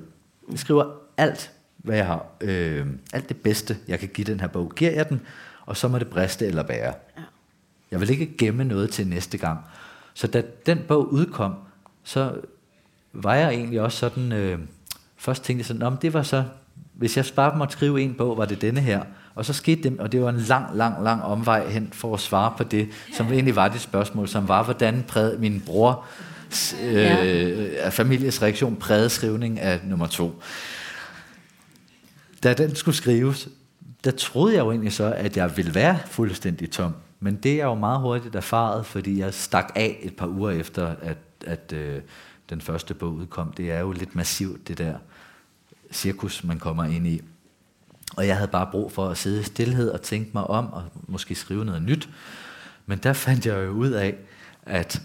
[0.52, 0.86] Jeg skriver
[1.18, 1.52] alt,
[1.84, 5.10] hvad jeg har, øh, alt det bedste, jeg kan give den her bog, giver jeg
[5.10, 5.22] den,
[5.66, 6.94] og så må det briste eller bære.
[7.18, 7.22] Ja.
[7.92, 9.60] Jeg vil ikke gemme noget til næste gang.
[10.14, 11.54] Så da den bog udkom,
[12.04, 12.34] så
[13.14, 14.60] var jeg egentlig også sådan, øh,
[15.18, 16.44] først tænkte jeg sådan, om det var så,
[16.94, 19.04] hvis jeg bare måtte skrive en bog, var det denne her.
[19.36, 22.20] Og så skete det, og det var en lang, lang, lang omvej hen for at
[22.20, 26.06] svare på det, som egentlig var det spørgsmål, som var, hvordan prægede min bror
[26.84, 27.90] øh, ja.
[27.90, 30.42] families reaktion prægede skrivning af nummer to.
[32.44, 33.50] Da den skulle skrives,
[34.04, 36.94] der troede jeg jo egentlig så, at jeg ville være fuldstændig tom.
[37.20, 40.52] Men det er jeg jo meget hurtigt erfaret, fordi jeg stak af et par uger
[40.52, 42.02] efter, at, at øh,
[42.50, 43.54] den første bog udkom.
[43.54, 44.98] Det er jo lidt massivt, det der
[45.92, 47.22] cirkus, man kommer ind i.
[48.18, 50.84] Og jeg havde bare brug for at sidde i stillhed og tænke mig om, og
[51.08, 52.10] måske skrive noget nyt.
[52.86, 54.16] Men der fandt jeg jo ud af,
[54.64, 55.02] at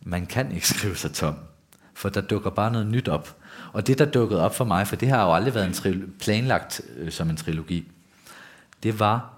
[0.00, 1.34] man kan ikke skrive sig tom.
[1.94, 3.36] For der dukker bare noget nyt op.
[3.72, 6.80] Og det, der dukkede op for mig, for det har jo aldrig været en planlagt
[6.96, 7.92] øh, som en trilogi,
[8.82, 9.32] det var,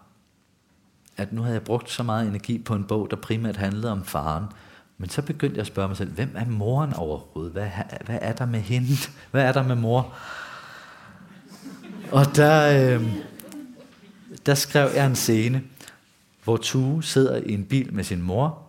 [1.16, 4.04] at nu havde jeg brugt så meget energi på en bog, der primært handlede om
[4.04, 4.44] faren.
[4.98, 7.52] Men så begyndte jeg at spørge mig selv, hvem er moren overhovedet?
[7.52, 7.68] Hvad,
[8.04, 8.88] hvad er der med hende?
[9.30, 10.14] Hvad er der med mor?
[12.12, 13.06] Og der, øh,
[14.46, 15.62] der skrev jeg en scene,
[16.44, 18.62] hvor Tue sidder i en bil med sin mor,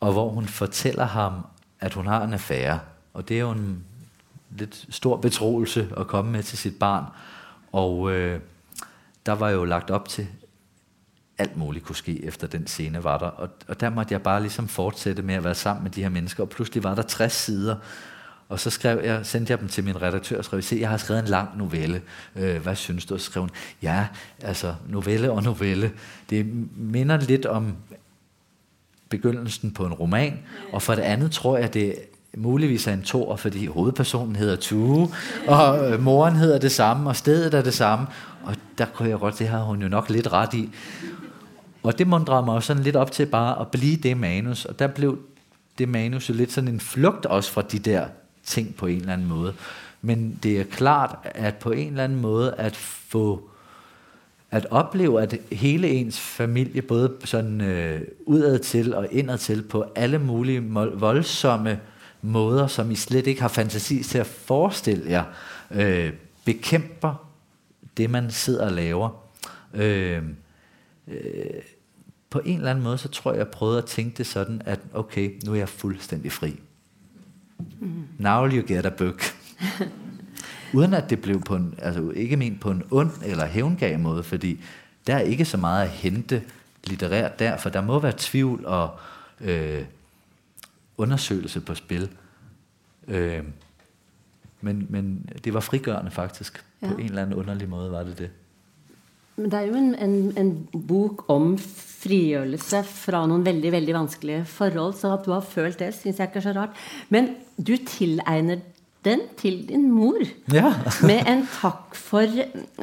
[0.00, 1.46] og hvor hun fortæller ham,
[1.80, 2.80] at hun har en affære.
[3.14, 3.84] Og det er jo en
[4.58, 7.04] lidt stor betroelse at komme med til sit barn.
[7.72, 8.40] Og øh,
[9.26, 10.26] der var jo lagt op til,
[11.38, 13.26] alt muligt kunne ske efter den scene var der.
[13.26, 16.08] Og, og der måtte jeg bare ligesom fortsætte med at være sammen med de her
[16.08, 16.42] mennesker.
[16.42, 17.76] Og pludselig var der 60 sider.
[18.48, 20.96] Og så skrev jeg, sendte jeg dem til min redaktør og skrev, se, jeg har
[20.96, 22.02] skrevet en lang novelle.
[22.36, 23.14] Øh, hvad synes du?
[23.14, 23.50] Og skrev hun,
[23.82, 24.06] ja,
[24.42, 25.92] altså novelle og novelle.
[26.30, 27.76] Det minder lidt om
[29.08, 30.38] begyndelsen på en roman.
[30.72, 31.94] Og for det andet tror jeg, det
[32.36, 35.08] muligvis er en tor, fordi hovedpersonen hedder Tue,
[35.46, 38.06] og øh, moren hedder det samme, og stedet er det samme.
[38.44, 40.70] Og der kunne jeg godt, det har hun jo nok lidt ret i.
[41.82, 44.78] Og det mundrede mig også sådan lidt op til bare at blive det manus, og
[44.78, 45.18] der blev
[45.78, 48.06] det manus jo lidt sådan en flugt også fra de der
[48.44, 49.54] ting på en eller anden måde.
[50.02, 53.48] Men det er klart, at på en eller anden måde at få
[54.50, 59.84] at opleve, at hele ens familie, både sådan øh, udad til og indad til, på
[59.94, 60.62] alle mulige
[60.94, 61.80] voldsomme
[62.22, 65.24] måder, som I slet ikke har fantasi til at forestille jer,
[65.70, 66.12] øh,
[66.44, 67.28] bekæmper
[67.96, 69.10] det, man sidder og laver.
[69.74, 70.22] Øh,
[71.08, 71.14] øh,
[72.30, 74.80] på en eller anden måde, så tror jeg, jeg prøvede at tænke det sådan, at
[74.94, 76.60] okay, nu er jeg fuldstændig fri.
[77.80, 78.04] Mm.
[78.18, 79.22] Now you get a book.
[80.74, 84.22] Uden at det blev på en, altså ikke ment på en ond eller hævngav måde,
[84.22, 84.60] fordi
[85.06, 86.42] der er ikke så meget at hente
[86.84, 88.98] litterært der, for der må være tvivl og
[89.40, 89.84] øh,
[90.96, 92.08] undersøgelse på spil.
[93.08, 93.44] Øh,
[94.60, 96.64] men, men det var frigørende faktisk.
[96.82, 96.88] Ja.
[96.88, 98.30] På en eller anden underlig måde var det det.
[99.36, 101.58] Men det er jo en, en, en bok om
[102.02, 106.28] frigjørelse fra nogle veldig, veldig vanskelige forhold, så at du har følt det, synes jeg
[106.28, 106.76] ikke er så rart.
[107.08, 107.28] Men
[107.58, 108.60] du tilegner
[109.04, 110.20] den til din mor
[110.52, 110.74] ja.
[111.08, 112.26] med en takk for,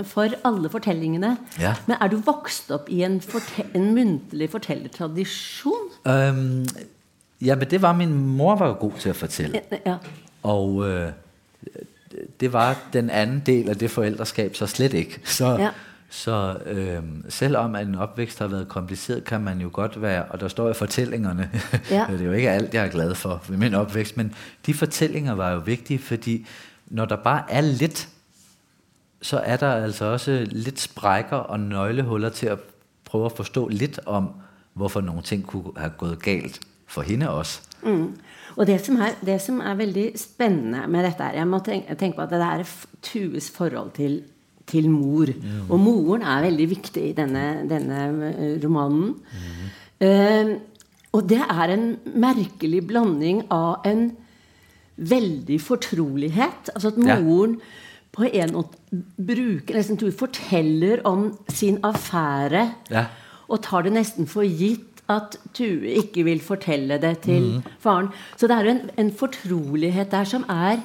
[0.03, 1.37] for alle fortellingene.
[1.59, 1.75] Ja.
[1.87, 5.93] Men er du vokst op i en, fortell, en muntlig fortællertradition?
[6.05, 6.65] Um,
[7.41, 9.61] ja, men det var min mor var god til at fortælle.
[9.85, 9.95] Ja.
[10.43, 11.11] Og øh,
[12.39, 15.19] det var den anden del af det forældreskab så slet ikke.
[15.23, 15.69] Så, ja.
[16.09, 20.47] så øh, selvom en opvækst har været kompliceret, kan man jo godt være, og der
[20.47, 21.49] står i fortællingerne,
[21.91, 22.05] ja.
[22.11, 25.33] det er jo ikke alt, jeg er glad for ved min opvækst, men de fortællinger
[25.33, 26.47] var jo vigtige, fordi
[26.85, 28.07] når der bare er lidt,
[29.21, 32.59] så er der altså også lidt sprækker og nøglehuller til at
[33.05, 34.29] prøve at forstå lidt om,
[34.73, 37.61] hvorfor nogle ting kunne have gået galt for hende også.
[37.85, 38.17] Mm.
[38.57, 41.95] Og det som, er, det som er veldig spændende med dette her, jeg må tenke,
[41.95, 42.63] tenke på at det er
[43.05, 44.21] Tuves forhold til,
[44.67, 45.29] til mor.
[45.31, 45.69] Mm.
[45.69, 48.01] Og moren er veldig vigtig i denne, denne
[48.33, 49.13] øh, romanen.
[49.15, 49.69] Mm.
[49.99, 50.57] Uh,
[51.11, 54.11] og det er en mærkelig blanding av en
[54.97, 56.73] veldig fortrolighed.
[56.75, 57.71] Altså at moren ja.
[58.11, 63.05] på en måte bruger, nesten du fortæller om sin affære, ja.
[63.47, 67.61] og tar det næsten for gitt at Tue ikke vil fortælle det til mm.
[67.79, 68.07] faren.
[68.37, 70.77] Så det er en, en fortrolighed der, som er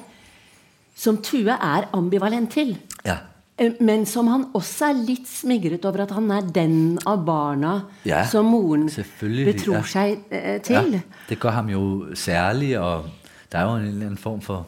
[0.95, 2.77] som Tue er ambivalent til.
[3.05, 3.17] Ja.
[3.57, 7.79] Eh, men som han også er lidt smigret over, at han er den av barna,
[8.05, 9.83] ja, som moren betror ja.
[9.83, 10.91] sig eh, til.
[10.91, 13.05] Ja, det gør ham jo særlig, og
[13.51, 14.67] der er jo en, en form for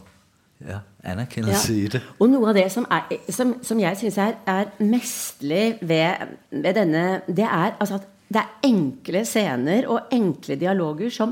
[0.61, 1.79] ja, anerkendelse ja.
[1.79, 2.01] i det.
[2.19, 6.11] Og noget af det, som, er, som, som jeg synes er, er mestlig ved,
[6.51, 11.31] ved denne, det er altså, at det er enkle scener og enkle dialoger som,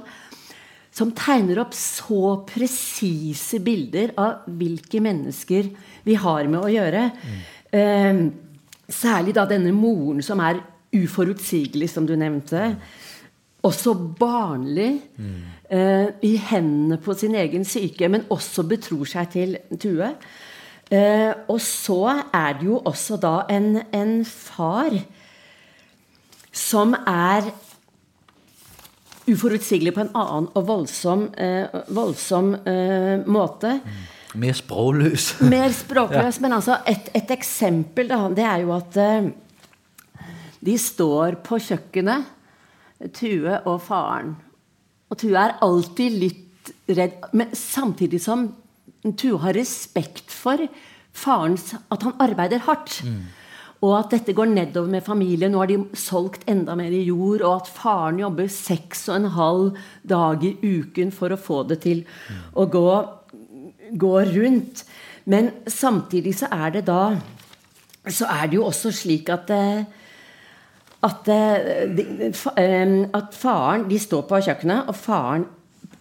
[0.96, 5.68] som tegner op så præcise bilder av hvilke mennesker
[6.06, 7.10] vi har med at gøre.
[7.12, 7.44] Mm.
[7.76, 8.34] Ehm, uh,
[8.90, 10.62] særligt da denne moren som er
[10.96, 12.76] uforudsigelig, som du nevnte.
[13.66, 15.02] Også barnlig.
[15.70, 20.12] Eh, I hendene på sin egen syke, men også betror sig til Tue.
[20.92, 24.94] Eh, og så er det jo også da en, en far
[26.56, 27.52] som er
[29.26, 33.80] uforutsigelig på en annen og voldsom, eh, voldsom eh, måte.
[34.36, 35.30] Mer språkløs.
[35.56, 36.40] Mer språkløs.
[36.44, 39.30] Men altså et, et eksempel da, det er jo at eh,
[40.66, 42.32] de står på kjøkkenet,
[43.12, 44.30] Tue og faren.
[45.12, 48.48] Og Tue er alltid litt redd, men samtidig som
[49.20, 50.64] Tue har respekt for
[51.16, 53.02] farens At han arbeider hardt.
[53.86, 55.54] Og at dette går nedover med familien.
[55.54, 57.44] Nå har de solgt enda mer i jord.
[57.44, 61.82] Og at faren jobber seks og en halv dag i uken for å få det
[61.86, 62.06] til
[62.58, 62.88] å gå,
[63.94, 64.86] gå rundt.
[65.30, 67.16] Men samtidig så er det da
[68.06, 69.86] Så er det jo også slik at eh,
[71.06, 72.04] at, eh, de,
[72.58, 75.46] eh, at faren De står på kjøkkenet, og faren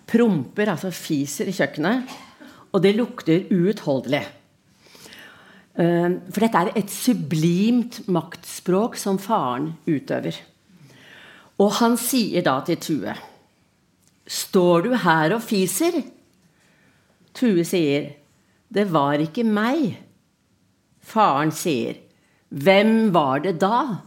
[0.06, 2.12] promper, altså fiser, i kjøkkenet.
[2.72, 4.24] Og det lukter uutholdelig.
[5.74, 10.36] Eh, for dette er et sublimt maktspråk som faren utøver.
[11.58, 13.14] Og han siger da til Tue
[14.26, 16.00] Står du her og fiser?
[17.34, 18.10] Tue siger,
[18.74, 20.00] Det var ikke mig.
[21.00, 21.94] Faren siger,
[22.48, 23.98] Hvem var det da?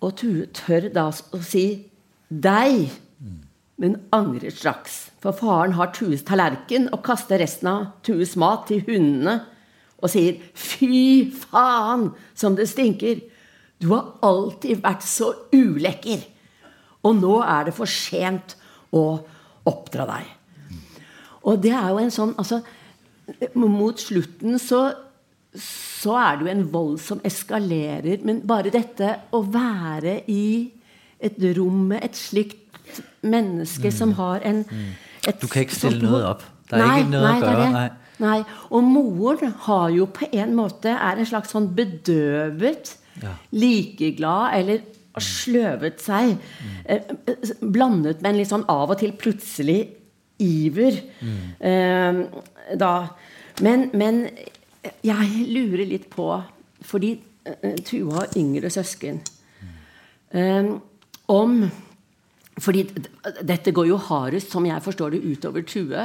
[0.00, 1.84] Og Tue tør da å si
[2.28, 2.90] deg,
[3.80, 5.08] men angrer straks.
[5.22, 9.40] For faren har Tues tallerken og kaster resten av Tues mat til hundene
[10.04, 13.22] og sier fy faen som det stinker.
[13.80, 16.22] Du har alltid vært så ulekker.
[17.04, 18.56] Og nå er det for sent
[18.94, 19.04] å
[19.68, 20.28] oppdra deg.
[21.44, 22.62] Og det er jo en sånn altså,
[23.56, 24.82] Mot slutten så,
[25.56, 28.20] så er det jo en vold som eskalerer.
[28.20, 30.68] Men bare dette å være i
[31.24, 32.63] et rom med et slikt
[33.22, 34.64] menneske som har en
[35.28, 36.44] et Du kan ikke stille noget behov- op.
[36.70, 37.72] Der er ikke noget at det er gøre, det.
[37.72, 37.90] nej.
[38.18, 38.42] Nei.
[38.70, 43.28] Og moren har jo på en måte er en slags sånn bedøvet, Ja.
[43.52, 44.78] likeglad eller
[45.18, 46.36] sløvet seg.
[46.88, 47.34] Eh, eh,
[47.72, 49.88] blandet med en sånn av og til plutselig
[50.38, 51.00] iver.
[51.60, 52.22] Eh,
[52.78, 53.06] da.
[53.62, 54.28] Men, men
[55.04, 56.42] jeg lurer litt på
[56.82, 57.12] Fordi
[57.46, 59.20] eh, Tuva har yngre søsken.
[60.34, 60.64] Eh,
[61.28, 61.70] om
[62.60, 62.84] fordi
[63.42, 66.04] dette går jo hardest, som jeg forstår det, utover Tue.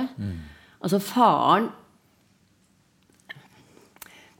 [0.81, 1.67] Altså faren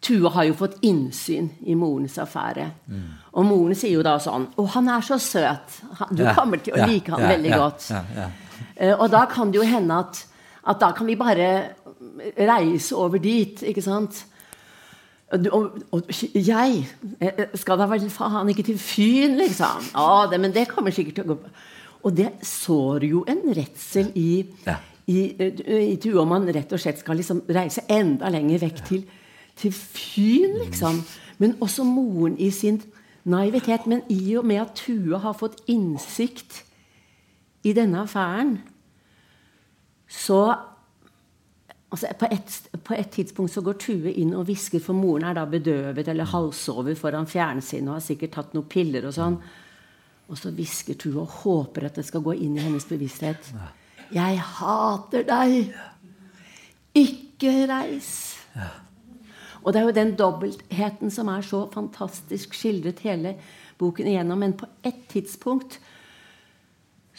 [0.01, 2.69] Tue har jo fått innsyn i morens affære.
[3.35, 5.81] Og moren sier jo da sånn Å, han er så søt.
[5.99, 7.89] Han- Du Ja, kommer til å ja, like han ja, veldig ja, godt.
[7.91, 8.29] ja, ja.
[8.77, 10.25] Eh, og da kan det jo hende at,
[10.65, 11.73] at da kan vi bare
[12.37, 14.25] reise over dit, ikke sant?
[15.35, 16.01] Du- og, og
[16.33, 16.87] jeg
[17.21, 19.91] eh, skal da vel faen ikke til Fyn, liksom?
[19.95, 21.37] Å, det, men det kommer sikkert til å gå
[22.03, 24.77] Og det sår jo en redsel i, Ja.
[25.07, 25.19] i,
[25.93, 29.03] i Tue om man rett og slett skal liksom reise enda lenger vekk til,
[29.59, 31.03] til Fyn, liksom.
[31.39, 32.81] Men også moren i sin
[33.25, 33.87] naivitet.
[33.87, 36.63] Men i og med at Tue har fått innsikt
[37.63, 38.59] i denne affæren,
[40.07, 40.55] så
[41.91, 45.35] altså på, et, på et tidspunkt så går Tue inn og hvisker, for moren er
[45.37, 49.37] da bedøvet eller halvsover foran fjernsynet og har sikkert tatt noen piller og sånn.
[50.29, 53.51] Og så hvisker Tue og håper at det skal gå inn i hennes bevissthet.
[54.13, 55.73] Jeg hater deg!
[56.97, 58.11] Ikke reis!
[59.59, 63.35] Og det er jo den dobbeltheten som er så fantastisk skildret hele
[63.79, 64.39] boken igjennom.
[64.41, 65.79] Men på et tidspunkt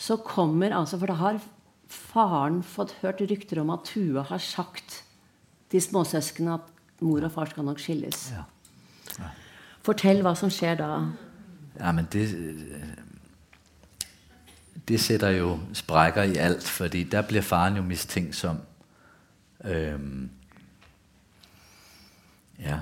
[0.00, 1.40] så kommer altså For da har
[1.90, 5.02] faren fått hørt rykter om at Tue har sagt
[5.70, 8.30] til småsøsknene at mor og far skal nok skilles.
[9.84, 10.90] Fortell hva som skjer da.
[11.80, 12.82] Ja, men det, øh,
[14.88, 18.56] det sætter jo sprækker i alt, fordi der bliver faren jo mistænksom.
[19.64, 20.30] Øhm,
[22.60, 22.78] ja.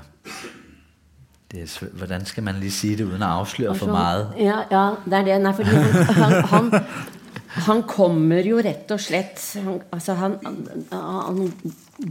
[1.53, 4.33] Det er, svæ- hvordan skal man lige sige det, uden at afsløre for Altså, meget?
[4.39, 5.41] Ja, ja, det er det.
[5.41, 6.83] Nei, fordi han, han, han,
[7.49, 10.37] han kommer jo rett og slett han, altså han,
[10.93, 11.53] han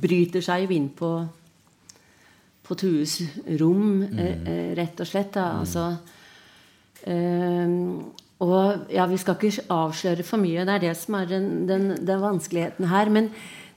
[0.01, 1.11] bryter seg jo inn på
[2.67, 3.21] på Tues
[3.61, 5.29] rom, eh, eh, rett og slett.
[5.37, 5.45] Da.
[5.59, 5.95] Altså,
[7.03, 7.67] eh,
[8.39, 10.65] og ja, vi skal ikke afsløre for mye.
[10.65, 13.09] Det er det som er den, den, den vanskeligheten her.
[13.09, 13.29] Men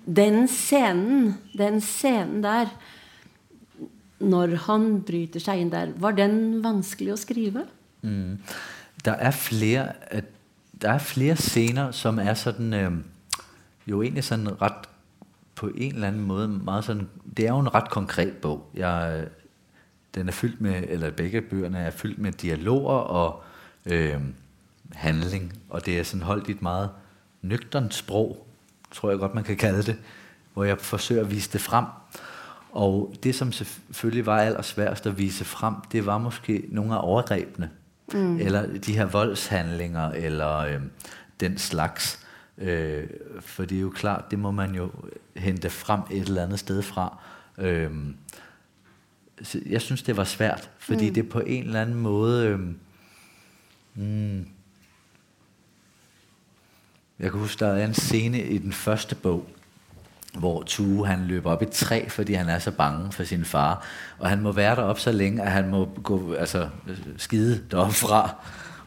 [0.06, 2.66] den scenen, den scenen der
[4.20, 7.64] når han bryter sig ind der, var den vanskelig at skrive?
[8.02, 8.38] Mm.
[9.04, 9.92] Der er flere
[10.82, 12.92] der er flere scener, som er sådan, øh,
[13.86, 14.88] jo egentlig sådan ret,
[15.54, 18.70] på en eller anden måde, meget sådan, det er jo en ret konkret bog.
[18.74, 19.26] Jeg,
[20.14, 23.42] den er fyldt med, eller begge bøgerne er fyldt med dialoger og
[23.86, 24.20] øh,
[24.92, 26.90] handling, og det er sådan holdt i et meget
[27.42, 28.46] nøgternt sprog,
[28.90, 29.96] tror jeg godt, man kan kalde det,
[30.54, 31.84] hvor jeg forsøger at vise det frem.
[32.72, 37.70] Og det, som selvfølgelig var allersværest at vise frem, det var måske nogle af overgrebene,
[38.12, 38.40] mm.
[38.40, 40.80] eller de her voldshandlinger, eller øh,
[41.40, 42.26] den slags.
[42.58, 43.06] Øh,
[43.40, 44.90] for det er jo klart, det må man jo
[45.36, 47.18] hente frem et eller andet sted fra.
[47.58, 47.90] Øh,
[49.66, 51.14] jeg synes, det var svært, fordi mm.
[51.14, 52.46] det på en eller anden måde...
[52.46, 52.60] Øh,
[53.94, 54.46] mm,
[57.18, 59.46] jeg kan huske, der er en scene i den første bog,
[60.38, 63.86] hvor Tue han løber op i træ, fordi han er så bange for sin far.
[64.18, 66.68] Og han må være derop så længe, at han må gå, altså,
[67.16, 68.34] skide deroppe fra.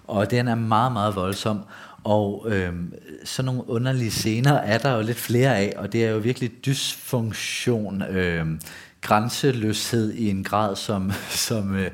[0.08, 1.60] Og den er meget, meget voldsom.
[2.04, 2.93] Og øhm,
[3.24, 6.66] sådan nogle underlige scener er der jo lidt flere af, og det er jo virkelig
[6.66, 8.60] dysfunktion, øhm,
[9.04, 11.91] grænseløshed i en grad, som, som, øh,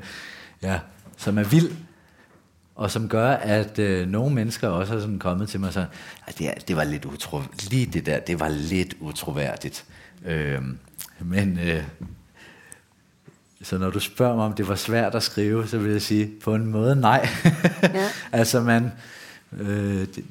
[0.62, 0.78] ja,
[1.16, 1.70] som er vild
[2.80, 5.92] og som gør, at øh, nogle mennesker også er sådan kommet til mig og sagt,
[6.38, 9.84] det, det var lidt utro, lige det der, det var lidt utroværdigt.
[10.26, 10.62] Øh,
[11.20, 11.84] men øh,
[13.62, 16.30] så når du spørger mig, om det var svært at skrive, så vil jeg sige,
[16.44, 17.28] på en måde nej.
[17.82, 18.08] Ja.
[18.38, 18.92] altså man,
[19.52, 20.24] øh, det,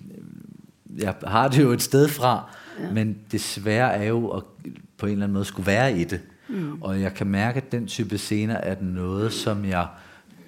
[0.98, 2.92] jeg har det jo et sted fra, ja.
[2.92, 4.44] men det svære er jo at
[4.98, 6.22] på en eller anden måde skulle være i det.
[6.50, 6.82] Mm.
[6.82, 9.88] Og jeg kan mærke, at den type scener er noget, som jeg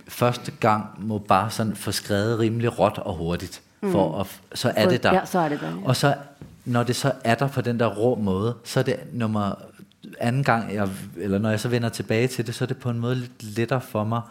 [0.07, 3.61] første gang må bare sådan få skrevet rimelig råt og hurtigt.
[3.81, 3.91] Mm.
[3.91, 5.13] For at, så er det der.
[5.13, 5.67] Ja, så er det der.
[5.67, 5.85] Ja.
[5.85, 6.15] Og så,
[6.65, 9.55] når det så er der på den der rå måde, så er det nummer
[10.19, 12.89] anden gang, jeg, eller når jeg så vender tilbage til det, så er det på
[12.89, 14.21] en måde lidt lettere for mig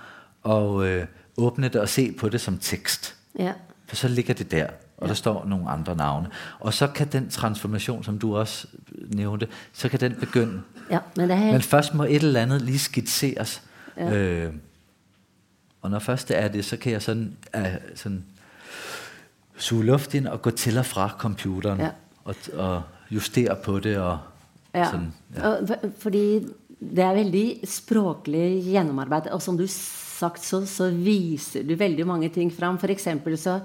[0.46, 1.06] at øh,
[1.36, 3.16] åbne det og se på det som tekst.
[3.38, 3.52] Ja.
[3.86, 4.66] For så ligger det der,
[4.96, 5.06] og ja.
[5.06, 6.28] der står nogle andre navne.
[6.60, 8.66] Og så kan den transformation, som du også
[9.14, 10.60] nævnte, så kan den begynde.
[10.90, 11.52] Ja, men, det er...
[11.52, 13.62] men først må et eller andet lige skitseres.
[13.96, 14.12] Ja.
[14.16, 14.52] Øh,
[15.82, 17.64] og når først det er det, så kan jeg sådan, uh,
[17.94, 18.24] sådan
[19.56, 21.90] suge luft ind og gå til og fra computeren ja.
[22.24, 23.96] og, og justere på det.
[23.96, 24.18] Og
[24.74, 24.84] ja.
[24.84, 25.54] Sådan, ja.
[25.98, 26.46] Fordi
[26.80, 32.28] det er veldig språklig gennemarbejdet, og som du sagt, så, så viser du veldig mange
[32.28, 32.78] ting frem.
[32.78, 33.60] For eksempel så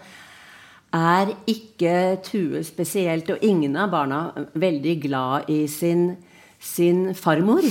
[0.94, 4.22] er ikke Tue specielt, og ingen av barna,
[4.54, 6.16] veldig glad i sin,
[6.60, 7.66] sin farmor.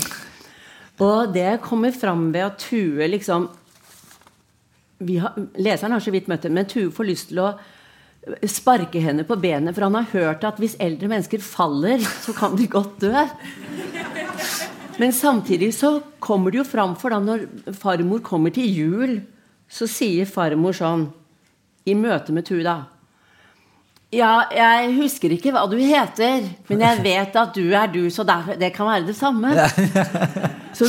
[1.03, 3.49] Og det kommer frem ved at Tue liksom
[5.05, 7.55] vi har, Leseren har så vidt møtt men Tue får lyst til å
[8.49, 12.55] sparke henne på benet, for han har hørt at hvis eldre mennesker faller, så kan
[12.57, 13.25] de godt dø.
[14.97, 17.45] Men samtidig så kommer det jo fram for da når
[17.77, 19.19] farmor kommer til jul,
[19.69, 21.09] så sier farmor sånn
[21.85, 22.79] i møte med Tue da
[24.15, 28.25] Ja, jeg husker ikke hva du heter, men jeg vet at du er du, så
[28.25, 29.55] det kan være det samme.
[30.75, 30.89] Så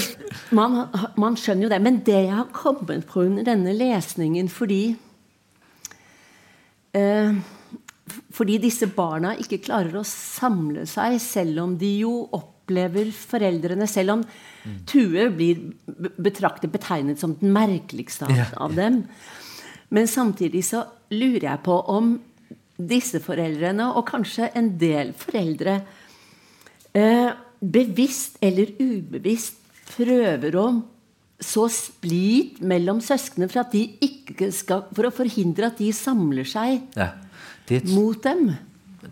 [0.57, 1.77] man, man skjønner jo det.
[1.85, 4.95] Men det jeg har kommet på under denne lesningen fordi
[6.97, 7.37] eh,
[8.33, 14.17] fordi disse barna ikke klarer å samle seg, selv om de jo opplever foreldrene Selv
[14.17, 14.77] om mm.
[14.89, 15.61] Tue blir
[16.17, 19.03] betraktet betegnet som den merkeligste av, av dem.
[19.93, 22.15] Men samtidig så lurer jeg på om
[22.75, 25.79] disse foreldrene, og kanskje en del foreldre,
[26.93, 29.61] eh, bevisst eller ubevisst
[29.95, 30.67] prøver å
[31.41, 36.47] så splid mellom søskene for, at de ikke skal, for å forhindre at de samler
[36.47, 37.11] seg ja,
[37.67, 38.53] det, mot dem.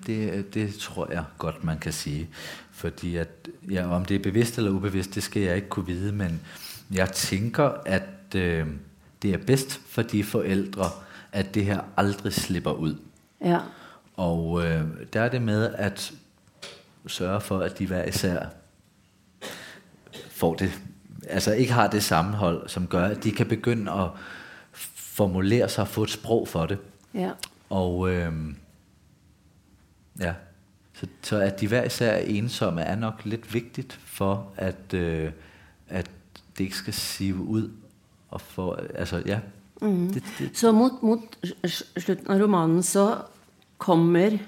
[0.06, 2.30] Det, det tror jeg godt man kan sige.
[2.74, 6.12] Fordi at, ja, om det er bevidst eller ubevidst, det skal jeg ikke kunne vide,
[6.12, 6.40] men
[6.92, 8.68] jeg tænker, at øh,
[9.22, 10.90] det er bedst for de forældre,
[11.32, 12.96] at det her aldrig slipper ud.
[13.44, 13.60] Ja.
[14.16, 16.14] Og øh, der er det med at
[17.08, 18.46] sørge for, at de hver især
[20.30, 20.82] får det,
[21.30, 24.10] altså ikke har det sammenhold, som gør, at de kan begynde at
[24.96, 26.78] formulere sig og få et sprog for det.
[27.14, 27.32] Ja.
[27.70, 28.34] Og øh,
[30.20, 30.34] ja,
[30.94, 35.32] så, så at de hver især er ensomme, er nok lidt vigtigt for, at, øh,
[35.90, 36.10] at
[36.58, 37.72] det ikke skal sive ud.
[38.30, 39.40] Og for, altså, ja.
[39.82, 40.14] Mm.
[40.14, 40.58] Det, det.
[40.58, 41.20] Så mot, mot
[41.66, 43.18] slutten av romanen så
[43.84, 44.40] kommer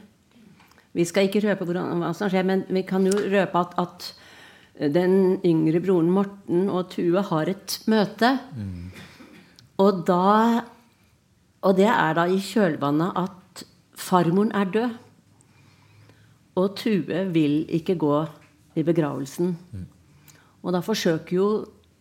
[0.96, 5.42] Vi skal ikke røpe hva som skjer, men vi kan jo røpe at, at den
[5.44, 8.32] yngre broren Morten og Tue har et møte.
[8.56, 8.92] Mm.
[9.84, 10.64] Og da
[11.66, 13.64] Og det er da i kjølvannet at
[13.98, 14.92] farmoren er død.
[16.56, 18.20] Og Tue vil ikke gå
[18.76, 19.58] i begravelsen.
[19.72, 19.88] Mm.
[20.62, 21.48] Og da forsøker jo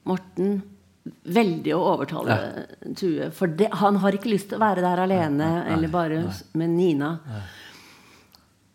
[0.05, 0.63] Morten
[1.05, 2.37] veldig å overtale
[2.97, 3.29] Tue.
[3.37, 6.23] For det, han har ikke lyst til å være der alene, eller bare
[6.57, 7.11] med Nina.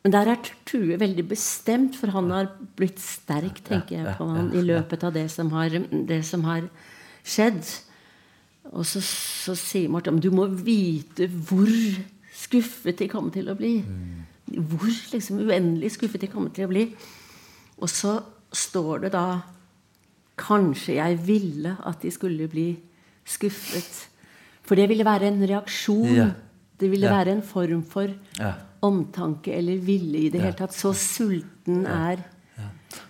[0.03, 4.53] Men der er Tue veldig bestemt, for han har blitt sterk, tenker jeg på han,
[4.55, 6.69] i løpet av det som har, det som har
[7.25, 7.63] skjedd.
[8.69, 11.69] Og så, så sier Morten du må vite hvor
[12.39, 13.79] skuffet de kommer til å bli.
[14.53, 16.85] Hvor liksom uendelig skuffet de kommer til å bli.
[17.81, 18.19] Og så
[18.53, 19.41] står det da
[20.39, 22.79] Kanskje jeg ville at de skulle bli
[23.25, 24.09] skuffet.
[24.63, 26.07] For det ville være en reaksjon.
[26.15, 26.29] Ja.
[26.79, 27.15] Det ville Ja.
[27.15, 28.07] være en form for
[28.39, 28.53] Ja.
[28.81, 30.73] omtanke eller vilje i det hele tatt.
[30.73, 32.17] Så sulten er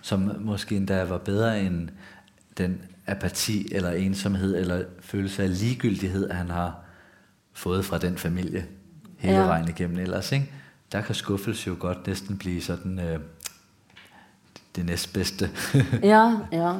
[0.02, 1.88] Som måske endda var bedre end
[2.58, 6.74] den apati eller ensomhed eller følelse af ligegyldighed, han har
[7.52, 8.66] fået fra den familie
[9.18, 9.40] hele Ja.
[9.40, 9.46] ja.
[9.46, 10.32] vejen igennem ellers.
[10.32, 10.50] Ikke?
[10.92, 13.20] Der kan skuffelse jo godt næsten blive sådan øh,
[14.76, 15.50] det næstbedste,
[16.02, 16.72] Ja, ja.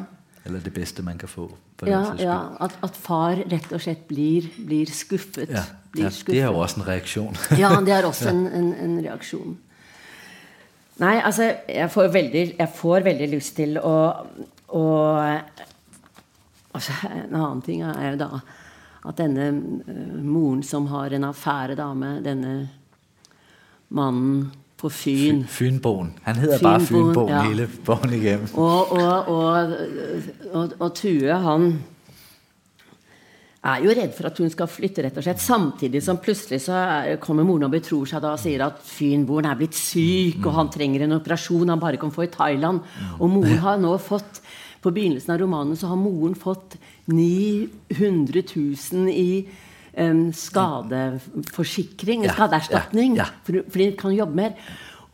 [0.44, 1.50] Eller det bedste, man kan få.
[1.80, 5.50] Den Ja, sags ja at, at far rett og slett blir, blir skuffet.
[5.50, 5.64] ja.
[5.92, 6.10] Blir ja.
[6.10, 6.34] skuffet.
[6.34, 7.36] Det er jo også en reaktion.
[7.58, 9.58] Ja, det er også en, en, en reaksjon.
[11.00, 13.94] Nei, altså, jeg får veldig, jeg får veldig lyst til å,
[14.68, 14.84] å
[16.72, 18.30] altså, En annen ting er jo da
[19.08, 22.54] at denne eh, moren som har en affære da med denne
[23.96, 26.14] mannen på Fyn Fynboen.
[26.24, 27.44] Han hedder bare Fynboen, Fynboen ja.
[27.46, 28.52] hele bogen igennem.
[28.54, 29.74] Og, og, og,
[30.52, 31.66] og, og Tue, han
[33.60, 35.42] er jo redd for at hun skal flytte, rett og slett.
[35.42, 39.50] Samtidig som plutselig så er, kommer moren og betror seg da og sier at fynboeren
[39.50, 42.80] er blitt syk, og han trenger en operasjon han bare kan få i Thailand.
[43.18, 44.42] Og moren har nå fått
[44.80, 46.78] På begynnelsen av romanen så har moren fått
[47.12, 49.42] 900 000 i
[50.00, 53.42] em, skadeforsikring, Ja, skadeerstatning, ja, ja.
[53.46, 54.56] For, fordi hun kan jobbe mer.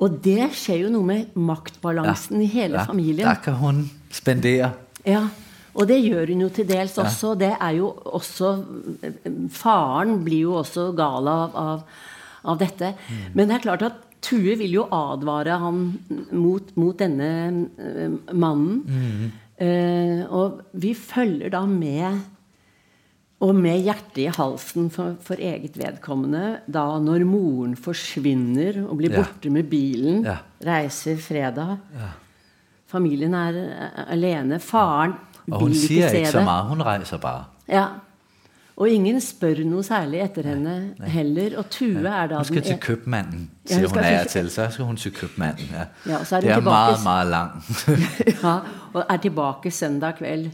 [0.02, 3.26] Og det skjer jo noe med maktbalansen i hele familien.
[3.28, 4.74] Der kan hun spendere.
[5.06, 5.24] Ja,
[5.76, 7.34] og det gjør hun jo til dels også.
[7.38, 8.52] Det er jo også
[9.52, 12.04] Faren blir jo også gal av, av,
[12.44, 12.92] av dette.
[13.34, 15.82] Men det er klart at Tue vil jo advare ham
[16.34, 17.28] mot, mot denne
[17.78, 18.80] eh, mannen.
[19.56, 22.24] Eh, og vi følger da med
[23.40, 29.10] og med hjertet i halsen for, for eget vedkommende da når moren forsvinner og blir
[29.12, 29.16] Ja.
[29.22, 30.36] borte med bilen, Ja.
[30.64, 31.76] reiser fredag
[32.88, 33.52] Familien er
[34.08, 34.58] alene.
[34.60, 35.12] Faren
[35.50, 36.44] Og hun vil ikke se ikke så det.
[36.44, 36.64] meget.
[36.64, 37.44] Hun rejser bare.
[37.68, 37.84] Ja.
[38.76, 41.58] Og ingen spør noe særlig etter henne heller.
[41.58, 44.50] Og Tue er da Hun skal til en- købmanden, Ja, hun hun og til-.
[44.50, 45.64] Så skal hun til købmanden.
[45.72, 45.84] Ja.
[46.12, 47.50] Ja, og så er det hun er meget, meget lang.
[48.44, 48.58] ja,
[48.92, 50.50] og er tilbake søndag kveld.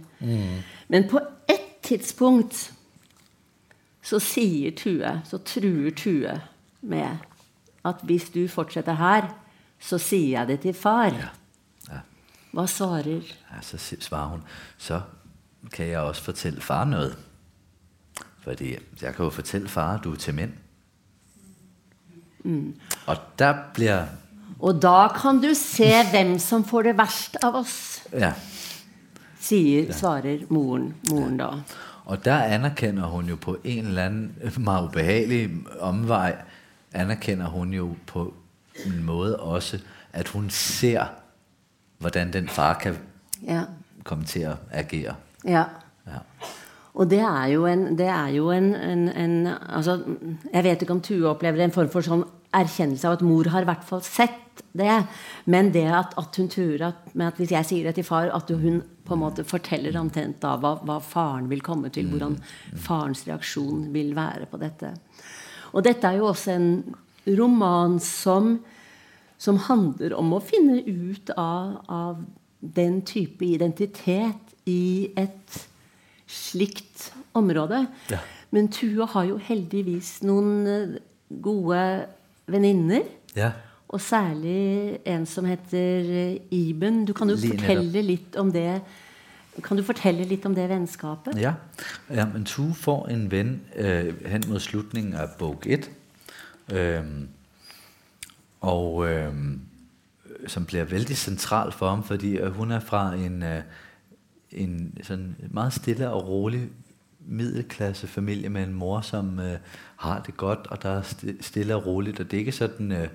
[0.89, 1.19] Men på
[1.49, 1.62] ett
[1.99, 2.73] tidspunkt
[4.03, 6.41] så sier Tue, så truer Tue
[6.83, 7.23] med
[7.87, 9.29] at hvis du fortsetter her,
[9.81, 11.15] så sier jeg det til far.
[11.15, 12.03] Ja.
[12.53, 13.09] Hva svarer
[13.51, 14.43] Ja, så svarer hun,
[14.79, 15.01] så
[15.73, 17.17] kan jeg også fortælle far noget.
[18.43, 20.53] Fordi jeg kan jo fortælle far, du er til mænd.
[22.45, 22.75] Mm.
[23.07, 24.07] Og der bliver,
[24.61, 28.33] Og da kan du se hvem som får det verst av oss, ja,
[29.43, 31.49] sier, svarer moren, moren da.
[32.05, 36.37] og der anerkender hun jo på en eller anden meget ubehagelig omvej,
[36.95, 38.35] anerkender hun jo på
[38.87, 39.79] en måde også,
[40.13, 41.05] at hun ser,
[41.99, 42.97] hvordan den far kan
[43.49, 43.63] Ja.
[44.05, 45.15] komme til at agere.
[45.45, 45.65] ja.
[46.07, 46.19] Ja.
[46.95, 50.03] Og det er jo en, det er jo en, en, en altså,
[50.53, 53.65] Jeg vet ikke om Tue opplever en form for sånn erkjennelse av at mor har
[53.65, 54.99] i hvert fall sett det.
[55.47, 58.29] Men det at, at hun tror at, med at hvis jeg sier det til far,
[58.37, 62.37] at hun på en måte forteller omtrent da hva, hva faren vil komme til, hvordan
[62.79, 64.93] farens reaksjon vil være på dette.
[65.73, 66.71] Og dette er jo også en
[67.39, 68.57] roman som,
[69.41, 72.23] som handler om å finne ut av, av
[72.63, 75.59] den type identitet i et
[76.31, 77.87] slikt område.
[78.13, 78.21] Ja.
[78.53, 80.97] Men Tue har jo heldigvis noen eh,
[81.43, 81.83] gode
[82.53, 83.07] venninner.
[83.37, 83.53] Ja.
[83.93, 87.05] Og særlig en som heter eh, Iben.
[87.05, 88.81] Du kan jo Lige fortelle litt om det
[89.63, 91.37] Kan du fortelle litt om det vennskapet?
[91.37, 91.53] Ja,
[92.09, 95.91] ja men Tue får en ven øh, hen mod slutningen af bog 1,
[96.73, 97.03] øh,
[98.61, 99.35] og øh,
[100.47, 103.63] som bliver vældig central for ham, fordi øh, hun er fra en, øh,
[104.53, 106.69] en sådan meget stille og rolig
[107.27, 109.59] middelklasse familie med en mor, som øh,
[109.97, 112.93] har det godt, og der er sti- stille og roligt, og det er ikke sådan
[112.93, 113.09] øh,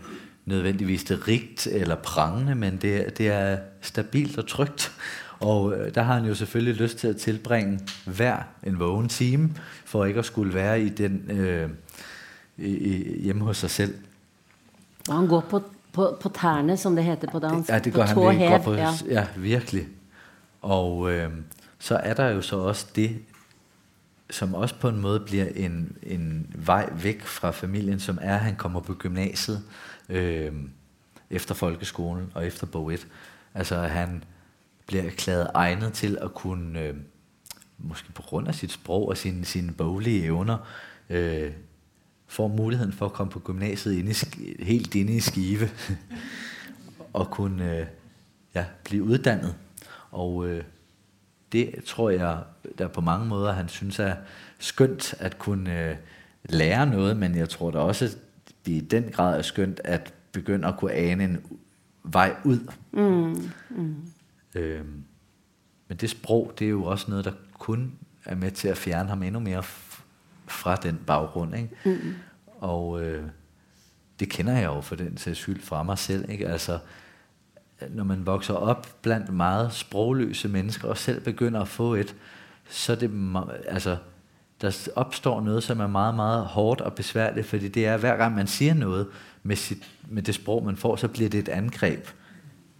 [0.47, 4.91] nødvendigvis det rigt eller prangende, men det, er- det er stabilt og trygt.
[5.39, 9.53] Og øh, der har han jo selvfølgelig lyst til at tilbringe hver en vågen time,
[9.85, 11.69] for ikke at skulle være i den øh,
[12.57, 13.95] i, hjemme hos sig selv.
[15.09, 17.69] Og han går på, på, på tærne, som det heter på dansk.
[17.69, 18.61] Ja, det på gør han tå virkelig.
[18.63, 18.81] på, ja.
[18.83, 18.91] ja.
[19.09, 19.87] ja, virkelig.
[20.61, 21.29] Og øh,
[21.79, 23.19] så er der jo så også det
[24.29, 28.39] som også på en måde bliver en, en vej væk fra familien, som er, at
[28.39, 29.61] han kommer på gymnasiet
[30.09, 30.53] øh,
[31.29, 33.07] efter folkeskolen og efter bog 1.
[33.53, 34.23] Altså at han
[34.87, 36.95] bliver erklæret egnet til at kunne, øh,
[37.77, 40.57] måske på grund af sit sprog og sine, sine boglige evner,
[41.09, 41.51] øh,
[42.27, 45.69] får muligheden for at komme på gymnasiet inde i, helt inde i skive,
[47.13, 47.85] og kunne øh,
[48.55, 49.55] ja, blive uddannet.
[50.11, 50.63] Og øh,
[51.51, 52.43] det tror jeg,
[52.77, 54.15] der på mange måder, han synes er
[54.59, 55.95] skønt at kunne øh,
[56.43, 58.17] lære noget, men jeg tror da også,
[58.67, 61.37] det i den grad er skønt at begynde at kunne ane en
[62.03, 62.59] vej ud.
[62.91, 63.51] Mm.
[63.69, 63.95] Mm.
[64.55, 65.03] Øhm,
[65.87, 67.93] men det sprog, det er jo også noget, der kun
[68.25, 69.63] er med til at fjerne ham endnu mere
[70.47, 71.55] fra den baggrund.
[71.55, 71.69] Ikke?
[71.85, 72.13] Mm.
[72.59, 73.23] Og øh,
[74.19, 76.29] det kender jeg jo for den sags skyld fra mig selv.
[76.29, 76.47] Ikke?
[76.47, 76.79] Altså,
[77.89, 82.15] når man vokser op blandt meget sprogløse mennesker, og selv begynder at få et,
[82.69, 83.11] så er det,
[83.67, 83.97] altså,
[84.61, 88.35] der opstår noget, som er meget, meget hårdt og besværligt, fordi det er, hver gang
[88.35, 89.07] man siger noget
[89.43, 92.07] med, sit, med det sprog, man får, så bliver det et angreb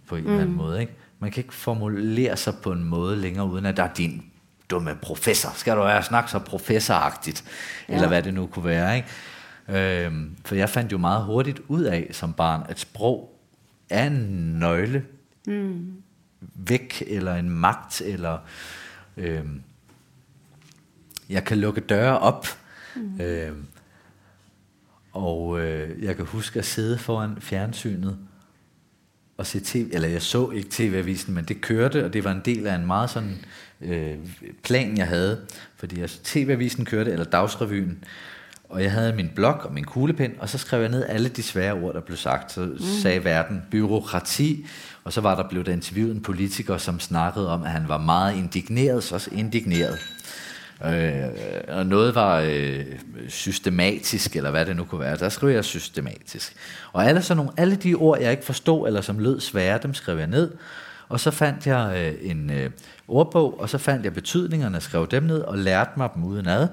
[0.06, 0.28] på en mm.
[0.28, 0.62] eller anden mm.
[0.62, 0.80] måde.
[0.80, 0.92] Ikke?
[1.18, 4.24] Man kan ikke formulere sig på en måde længere, uden at der er din
[4.70, 5.50] dumme professor.
[5.54, 7.44] Skal du være snakke så professoragtigt?
[7.88, 7.94] Ja.
[7.94, 8.96] Eller hvad det nu kunne være.
[8.96, 9.08] Ikke?
[10.04, 13.38] Øhm, for jeg fandt jo meget hurtigt ud af som barn, at sprog
[13.90, 14.12] er en
[14.58, 15.04] nøgle
[15.46, 15.92] mm.
[16.40, 18.38] væk, eller en magt, eller
[19.16, 19.62] øhm,
[21.28, 22.46] jeg kan lukke døre op.
[22.96, 23.20] Mm.
[23.20, 23.64] Øhm,
[25.12, 28.18] og øh, jeg kan huske at sidde foran fjernsynet
[29.36, 32.42] og se tv, eller jeg så ikke tv-avisen, men det kørte, og det var en
[32.44, 33.44] del af en meget sådan
[33.80, 34.16] øh,
[34.62, 35.40] plan, jeg havde,
[35.76, 38.04] fordi jeg, tv-avisen kørte, eller dagsrevyen,
[38.68, 41.42] og jeg havde min blog og min kuglepen, og så skrev jeg ned alle de
[41.42, 42.52] svære ord, der blev sagt.
[42.52, 42.78] Så mm.
[42.78, 44.66] sagde verden byråkrati,
[45.04, 48.36] og så var der blevet interviewet en politiker, som snakkede om, at han var meget
[48.36, 49.98] indigneret, så også indigneret.
[50.84, 51.24] Øh,
[51.68, 52.84] og noget var øh,
[53.28, 55.16] systematisk, eller hvad det nu kunne være.
[55.16, 56.54] Der skrev jeg systematisk.
[56.92, 59.94] Og alle, sådan nogle, alle de ord, jeg ikke forstod, eller som lød svære, dem
[59.94, 60.50] skrev jeg ned.
[61.08, 62.70] Og så fandt jeg øh, en øh,
[63.08, 66.68] ordbog, og så fandt jeg betydningerne, skrev dem ned, og lærte mig dem udenad.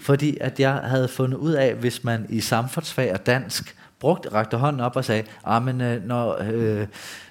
[0.00, 4.56] Fordi at jeg havde fundet ud af, hvis man i samfundsfag og dansk brugte, rakte
[4.56, 6.86] hånden op og sagde, ah, men øh, når, øh,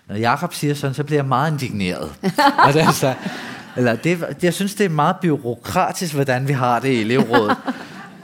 [0.08, 2.14] når Jakob siger sådan, så bliver jeg meget indigneret.
[2.68, 3.14] og det, så,
[3.78, 7.58] eller det, jeg synes, det er meget byråkratisk, hvordan vi har det i elevrådet.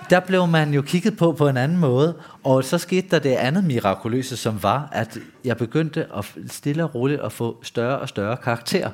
[0.09, 3.29] Der blev man jo kigget på på en anden måde, og så skete der det
[3.29, 8.09] andet mirakuløse, som var, at jeg begyndte at stille og roligt at få større og
[8.09, 8.89] større karakter.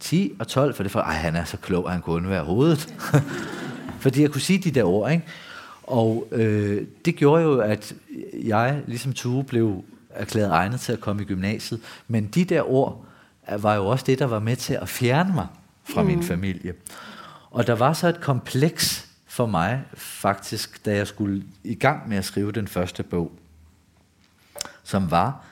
[0.00, 2.44] 10 og 12, for det for, ej, han er så klog, at han kunne være
[2.44, 2.94] hovedet.
[4.00, 5.24] Fordi jeg kunne sige de der ord, ikke?
[5.82, 7.94] Og øh, det gjorde jo, at
[8.44, 11.80] jeg, ligesom Tue, blev erklæret egnet til at komme i gymnasiet.
[12.08, 13.04] Men de der ord
[13.58, 15.46] var jo også det, der var med til at fjerne mig
[15.84, 16.08] fra mm.
[16.08, 16.74] min familie.
[17.50, 22.16] Og der var så et kompleks for mig faktisk, da jeg skulle i gang med
[22.16, 23.32] at skrive den første bog,
[24.84, 25.44] som var,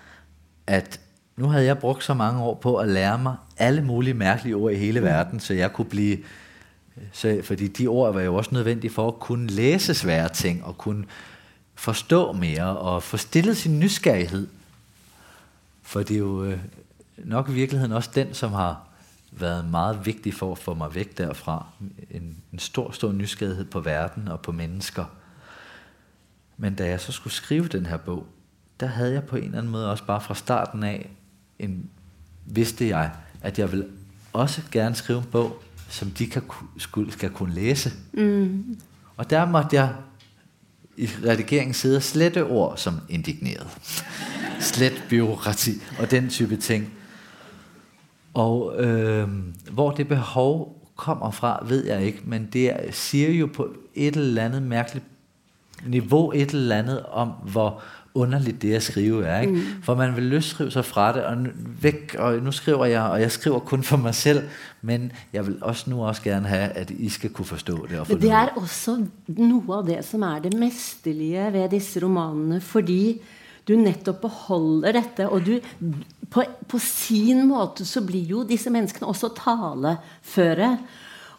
[0.67, 1.01] at
[1.37, 4.73] nu havde jeg brugt så mange år på at lære mig alle mulige mærkelige ord
[4.73, 5.07] i hele mm.
[5.07, 6.19] verden, så jeg kunne blive,
[7.13, 10.79] så, fordi de ord var jo også nødvendige for at kunne læse svære ting, og
[10.79, 11.05] kunne
[11.75, 14.47] forstå mere, og få stillet sin nysgerrighed.
[15.83, 16.59] For det er jo øh,
[17.17, 18.90] nok i virkeligheden også den, som har
[19.31, 21.67] været meget vigtig for at få mig væk derfra.
[22.11, 25.05] En, en stor, stor nysgerrighed på verden og på mennesker.
[26.57, 28.27] Men da jeg så skulle skrive den her bog,
[28.81, 31.11] der havde jeg på en eller anden måde også bare fra starten af,
[31.59, 31.91] en,
[32.47, 33.11] vidste jeg,
[33.43, 33.87] at jeg vil
[34.33, 36.43] også gerne skrive en bog, som de kan,
[36.79, 37.93] skulle, skal kunne læse.
[38.13, 38.79] Mm.
[39.17, 39.95] Og der måtte jeg
[40.97, 43.67] i redigeringen sidde og slette ord som indigneret.
[44.61, 46.93] Slet byråkrati og den type ting.
[48.35, 49.29] Og øh,
[49.71, 54.45] hvor det behov kommer fra, ved jeg ikke, men det siger jo på et eller
[54.45, 55.05] andet mærkeligt
[55.87, 57.83] niveau et eller andet om, hvor
[58.15, 59.41] underligt det at skrive er.
[59.41, 59.53] Ikke?
[59.53, 59.63] Mm.
[59.83, 61.37] For man vil løsskrive sig fra det, og
[61.83, 64.43] væk, og nu skriver jeg, og jeg skriver kun for mig selv,
[64.83, 67.99] men jeg vil også nu også gerne have, at I skal kunne forstå det.
[67.99, 72.61] Og men det er også noget af det, som er det mesterlige ved disse romanene,
[72.61, 73.21] fordi
[73.69, 75.59] du netop beholder dette, og du,
[76.31, 80.75] på, på sin måte så blir jo disse menneskene også taleføre.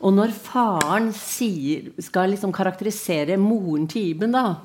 [0.02, 4.56] Og når faren sier, skal liksom karakterisere moren til Iben da,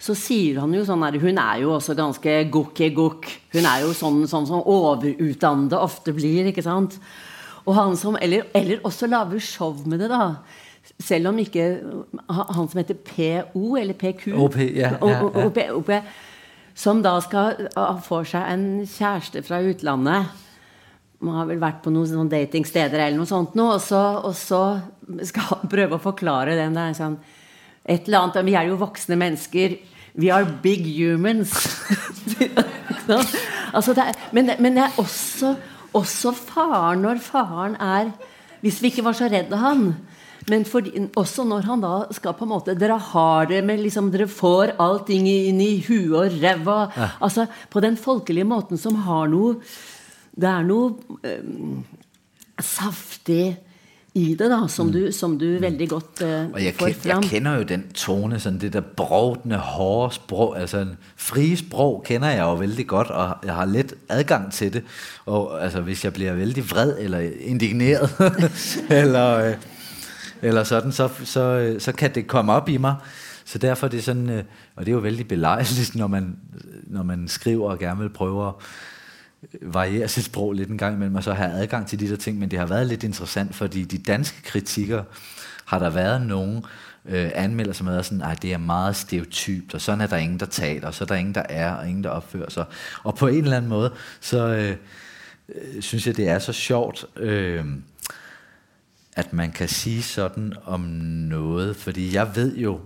[0.00, 3.26] så sier han jo sånn her, hun er jo også ganske gokk-gokk.
[3.52, 6.96] Hun er jo sånn, sånn som overutdannede ofte blir, ikke sant?
[7.66, 10.38] Og han som, eller, eller også laver show med det da.
[10.96, 11.66] Selv om ikke
[12.32, 14.30] han som heter PO, eller PQ.
[14.40, 14.94] OP, ja.
[14.96, 15.44] ja, ja.
[15.44, 15.92] OP, OP,
[16.80, 20.30] som da skal eh, få seg en kæreste fra utlandet.
[21.20, 24.32] man har vel vært på noen sånne datingsteder eller noe sånt nå, og så, og
[24.36, 24.80] så
[25.28, 27.18] skal han prøve å forklare den der sånn
[27.84, 29.78] et eller annet, Vi er jo voksne mennesker.
[30.14, 31.52] We are big humans.
[33.76, 35.54] altså er, men, men det er også,
[35.96, 38.12] også faren når faren er
[38.60, 39.94] Hvis vi ikke var så redd han.
[40.48, 44.10] Men fordi, også når han da skal på en måte Dere har det med liksom,
[44.12, 46.80] Dere får allting inn i huet og ræva.
[46.96, 47.08] Ja.
[47.20, 49.58] Altså, på den folkelige måten som har noe
[50.30, 50.94] Det er noe
[51.26, 51.82] um,
[52.60, 53.56] saftig
[54.14, 54.92] i det, da, som, mm.
[54.92, 57.22] du, som du veldig godt uh, og jeg får fram.
[57.22, 62.02] Jeg kender jo den tone, sådan det der brovdende, hårde sprog, altså en frie sprog
[62.06, 64.82] kender jeg jo veldig godt, og jeg har let adgang til det.
[65.26, 68.10] Og altså, hvis jeg bliver vældig vred eller indigneret,
[69.02, 69.54] eller, øh,
[70.42, 72.94] eller sådan, så, så, øh, så kan det komme op i mig.
[73.44, 74.44] Så derfor er det sådan, øh,
[74.76, 76.36] og det er jo vældig belejligt, når man,
[76.86, 78.54] når man skriver og gerne vil prøve at
[79.62, 82.38] variere sit sprog lidt en gang imellem, og så have adgang til de der ting,
[82.38, 85.04] men det har været lidt interessant, fordi de danske kritikker
[85.64, 86.64] har der været nogen
[87.04, 90.16] øh, anmelder, som har været sådan, at det er meget stereotypt, og sådan er der
[90.16, 92.64] ingen, der taler, og så er der ingen, der er, og ingen, der opfører sig.
[93.02, 94.76] Og på en eller anden måde, så øh,
[95.48, 97.64] øh, synes jeg, det er så sjovt, øh,
[99.16, 102.80] at man kan sige sådan om noget, fordi jeg ved jo,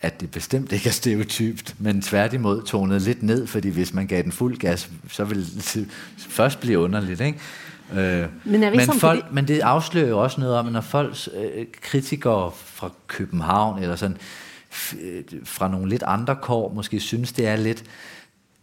[0.00, 4.22] at det bestemt ikke er stereotypt, men tværtimod tonet lidt ned, fordi hvis man gav
[4.22, 5.86] den fuld gas, så ville det
[6.18, 7.38] først blive underligt, ikke?
[7.92, 12.50] Øh, men, men, folk, men det afslører jo også noget om, når folk, øh, kritikere
[12.54, 14.16] fra København, eller sådan,
[15.00, 17.84] øh, fra nogle lidt andre kår, måske synes, det er lidt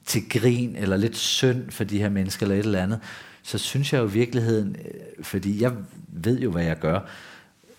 [0.06, 3.00] til grin, eller lidt synd for de her mennesker, eller et eller andet,
[3.44, 5.72] så synes jeg jo i virkeligheden, øh, fordi jeg
[6.08, 7.00] ved jo, hvad jeg gør,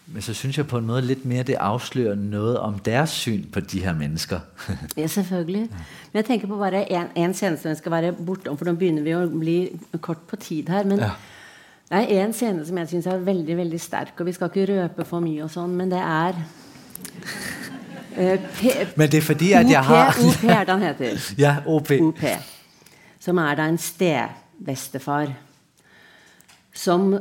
[0.07, 3.45] men så synes jeg på en måde lidt mere, det afslører noget om deres syn
[3.53, 4.41] på de her mennesker.
[4.97, 5.61] ja, selvfølgelig.
[5.61, 9.03] Men jeg tænker på bare en, en scene som skal være bortom, for nå begynner
[9.03, 10.85] vi at bli kort på tid her.
[10.85, 11.11] Men ja.
[11.91, 14.83] det er en scene som jeg synes er veldig, veldig stærk, og vi skal ikke
[14.83, 16.33] røpe for mye og sådan, men det er...
[18.17, 18.39] Uh,
[18.97, 20.09] men det er fordi, at jeg har...
[20.09, 21.35] OP, den heter.
[21.39, 21.91] ja, OP.
[21.91, 22.25] OP.
[23.21, 25.33] Som er da en stedbestefar,
[26.73, 27.13] som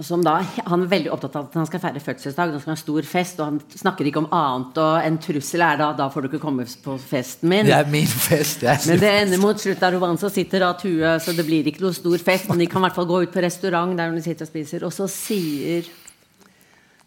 [0.00, 0.36] som da,
[0.68, 3.40] han er veldig opptatt av at han skal feire fødselsdag, det skal være stor fest,
[3.40, 6.40] og han snakker ikke om annet, og en trussel er da, da får du ikke
[6.42, 7.66] komme på festen min.
[7.66, 10.62] Det er min fest, det er Men det ender mot slutt der romanen, så sitter
[10.62, 13.10] da Tue, så det blir ikke noe stor fest, men de kan i hvert fall
[13.10, 15.90] gå ut på restaurant der de sitter og spiser, og så sier,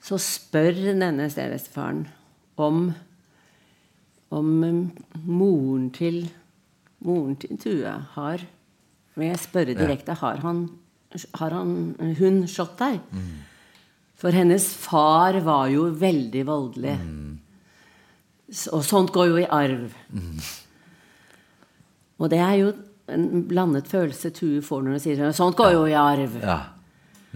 [0.03, 2.03] så spør denne stedestefaren
[2.59, 2.89] om,
[4.35, 4.51] om
[5.23, 6.25] moren til,
[7.07, 8.47] moren til Tue har,
[9.15, 10.65] vil jeg spørre direkte, har han
[11.39, 11.71] har han,
[12.19, 12.99] hun slått deg?
[13.11, 13.31] Mm.
[14.21, 16.95] For hennes far var jo veldig voldelig.
[17.01, 17.31] Mm.
[18.75, 19.95] Og sånt går jo i arv.
[20.13, 20.39] Mm.
[22.21, 22.71] Og det er jo
[23.11, 26.37] en blandet følelse Tue får når hun sier sånt går jo i arv.
[26.43, 26.59] Ja,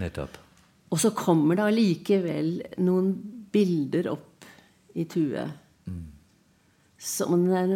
[0.01, 0.37] nettopp.
[0.93, 2.51] Og så kommer det allikevel
[2.85, 3.09] noen
[3.51, 4.45] bilder opp
[4.95, 5.47] i Tue.
[5.89, 6.05] Mm.
[7.01, 7.73] Som det er,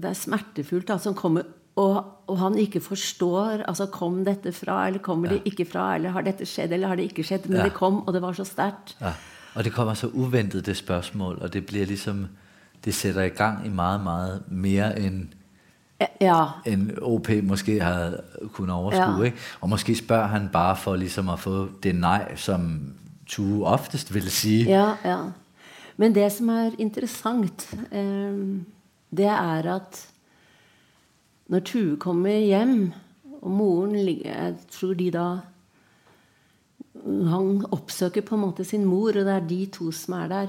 [0.00, 1.46] det er smertefullt, da, som kommer
[1.78, 5.34] og, og, han ikke forstår altså Kom dette fra, eller kommer ja.
[5.34, 5.94] det ikke fra?
[5.94, 7.48] Eller har dette skjedd, eller har det ikke skjedd?
[7.48, 7.64] Men ja.
[7.64, 8.96] det kom, og det var så sterkt.
[9.00, 9.12] Ja.
[9.54, 12.26] Og det kommer så uventet, det spørsmål, og det bliver ligesom
[12.84, 15.26] Det sætter i gang i meget, meget mere end
[16.20, 16.44] ja.
[16.66, 18.14] end OP måske har
[18.52, 19.18] kunnet overskue.
[19.18, 19.22] Ja.
[19.22, 19.36] Ikke?
[19.60, 22.92] Og måske spørger han bare for ligesom at få det nej, som
[23.26, 24.64] Tue oftest vil sige.
[24.64, 25.18] Ja, ja.
[25.96, 28.32] Men det som er interessant, eh,
[29.16, 30.08] det er at
[31.48, 32.90] når Tue kommer hjem,
[33.38, 35.26] og moren ligger Jeg tror de da
[37.06, 40.48] Han oppsøker på en måte sin mor, og det er de to som er der.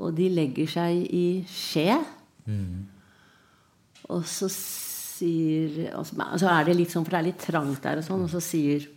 [0.00, 1.94] Og de legger seg i skje.
[2.44, 2.88] Mm.
[4.10, 8.00] Og så sier og så er det litt sånn, For det er litt trangt der,
[8.00, 8.88] og sånn, og så sier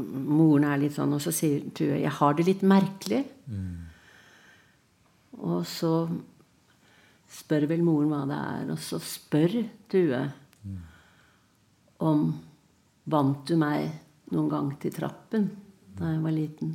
[0.00, 3.24] Moren er litt sånn, og så sier Tue 'Jeg har det litt merkelig'.
[3.50, 3.90] Mm.
[5.40, 6.08] Og så
[7.30, 8.68] spør vel moren hva det er.
[8.74, 9.56] Og så spør
[9.90, 10.22] Due
[12.00, 12.30] om
[13.10, 13.88] Vant du meg
[14.30, 15.48] noen gang til trappen
[15.98, 16.74] da jeg var liten?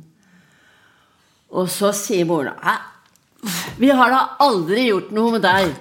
[1.56, 2.76] Og så sier moren Hæ?
[3.78, 5.74] Vi har da aldri gjort noe med deg.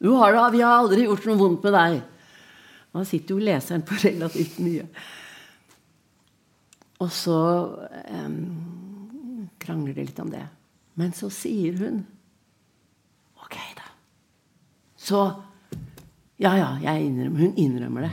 [0.00, 1.96] Har da, vi har aldri gjort noe vondt med deg.
[2.94, 4.86] Da sitter jo leseren på relativt mye.
[7.00, 7.40] Og så
[8.24, 8.38] um,
[9.60, 10.46] krangler de litt om det.
[11.00, 12.00] Men så sier hun
[15.10, 15.24] så
[16.40, 18.12] Ja, ja, jeg innrømmer, hun innrømmer det.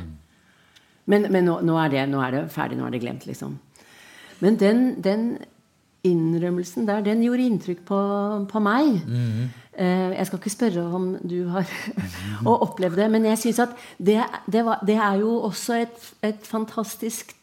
[1.08, 3.54] Men, men nå, nå, er det, nå, er det, ferdig, nå er det glemt, liksom.
[4.44, 5.30] Men den, den
[6.04, 8.00] innrømmelsen der, den gjorde inntrykk på,
[8.52, 9.00] på meg.
[9.08, 9.48] Mm -hmm.
[9.78, 11.66] Eh, jeg skal ikke spørre om du har
[12.66, 16.40] opplevd det, men jeg synes at det, det, var, det er jo også et, et
[16.44, 17.36] fantastisk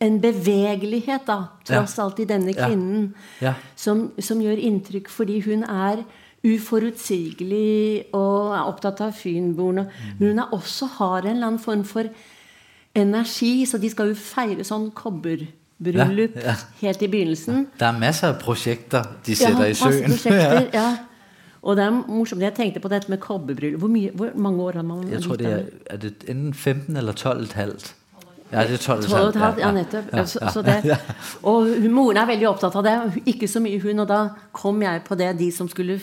[0.00, 2.04] en bevegelighet, da, tross Ja.
[2.04, 2.66] alt, i denne Ja.
[2.66, 3.54] kvinnen, Ja.
[3.76, 6.04] som, som gjør inntrykk fordi hun er
[6.46, 9.86] uforutsigelig og er opptatt av Fynboerne.
[10.18, 12.08] Men hun er også har en eller annen form for
[12.96, 16.56] energi, så de skal jo feire sånn kobberbryllup Ja, ja.
[16.80, 17.68] helt i begynnelsen.
[17.78, 20.10] Der er masser af projekter, de sætter i masse søen.
[20.10, 20.88] prosjekter, ja.
[21.60, 23.80] Og det er morsomt, jeg tenkte på dette med kobberbryllup.
[23.80, 26.96] Hvor, mye, hvor mange år har man Jeg tror, det er, er det enten 15
[26.96, 27.94] eller 12 et halvt.
[28.52, 30.04] Ja, det er 12 et 12 og et halvt, ja, nettopp.
[30.26, 30.96] Så, så det,
[31.52, 33.22] og moren er veldig opptatt av det.
[33.26, 34.00] Ikke så mye hun.
[34.02, 34.22] Og da
[34.56, 36.00] kom jeg på det, de som skulle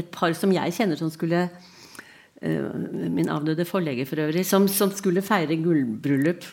[0.00, 2.70] et par som jeg kender som skulle eh,
[3.12, 6.46] Min avdøde forlegger for øvrig, som, som skulle fejre guldbryllup.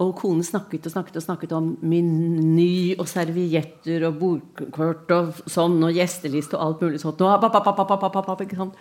[0.00, 5.76] Og konen snakket og snakket og snakket om meny og servietter og bordkort og sånn,
[5.84, 7.20] og gjesteliste og alt mulig sånt.
[7.20, 8.80] Og, pap, pap, pap, pap, pap, pap, ikke sant?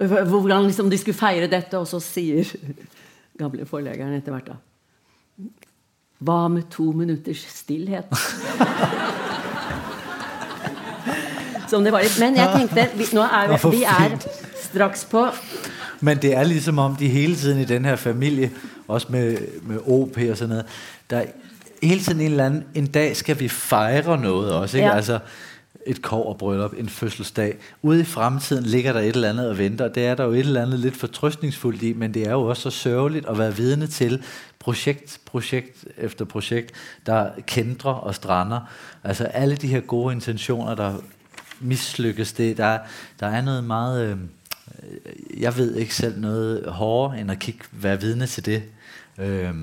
[0.00, 2.48] Hvordan liksom de skulle feire dette, og så sier
[3.40, 4.56] gamle forleggeren etter hvert da
[6.22, 8.08] Hva med to minutters stillhet?
[11.72, 12.18] Som det var litt.
[12.20, 14.16] Men jeg tenkte vi, Nå er vi, vi er
[14.60, 15.26] straks på
[16.00, 18.50] Men det er ligesom om, de hele tiden i den her familie,
[18.88, 20.64] også med, med OP og sådan noget,
[21.10, 21.24] der er
[21.82, 24.88] hele tiden en eller anden, en dag skal vi fejre noget også, ikke?
[24.88, 24.96] Ja.
[24.96, 25.18] Altså
[25.86, 27.56] et koverbryllup, en fødselsdag.
[27.82, 30.32] Ude i fremtiden ligger der et eller andet og venter, og det er der jo
[30.32, 33.56] et eller andet lidt fortrøstningsfuldt i, men det er jo også så sørgeligt at være
[33.56, 34.22] vidne til
[34.58, 36.72] projekt, projekt efter projekt,
[37.06, 38.60] der kendrer og strander.
[39.04, 40.94] Altså alle de her gode intentioner, der
[41.62, 42.78] mislykkes, det, der,
[43.20, 44.10] der er noget meget...
[44.10, 44.18] Øh,
[45.40, 48.62] jeg ved ikke selv noget hårdere, end at kigge, være vidne til det.
[49.18, 49.54] Øh,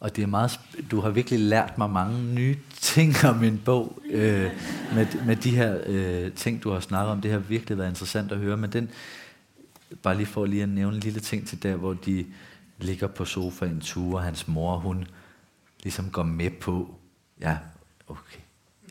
[0.00, 0.60] og det er meget,
[0.90, 4.50] du har virkelig lært mig mange nye ting om min bog, øh,
[4.94, 7.20] med, med de her øh, ting, du har snakket om.
[7.20, 8.90] Det har virkelig været interessant at høre, men den,
[10.02, 12.26] bare lige for lige at nævne en lille ting til der, hvor de
[12.78, 15.06] ligger på sofaen, Ture, hans mor, hun
[15.82, 16.94] ligesom går med på,
[17.40, 17.58] ja,
[18.08, 18.40] okay,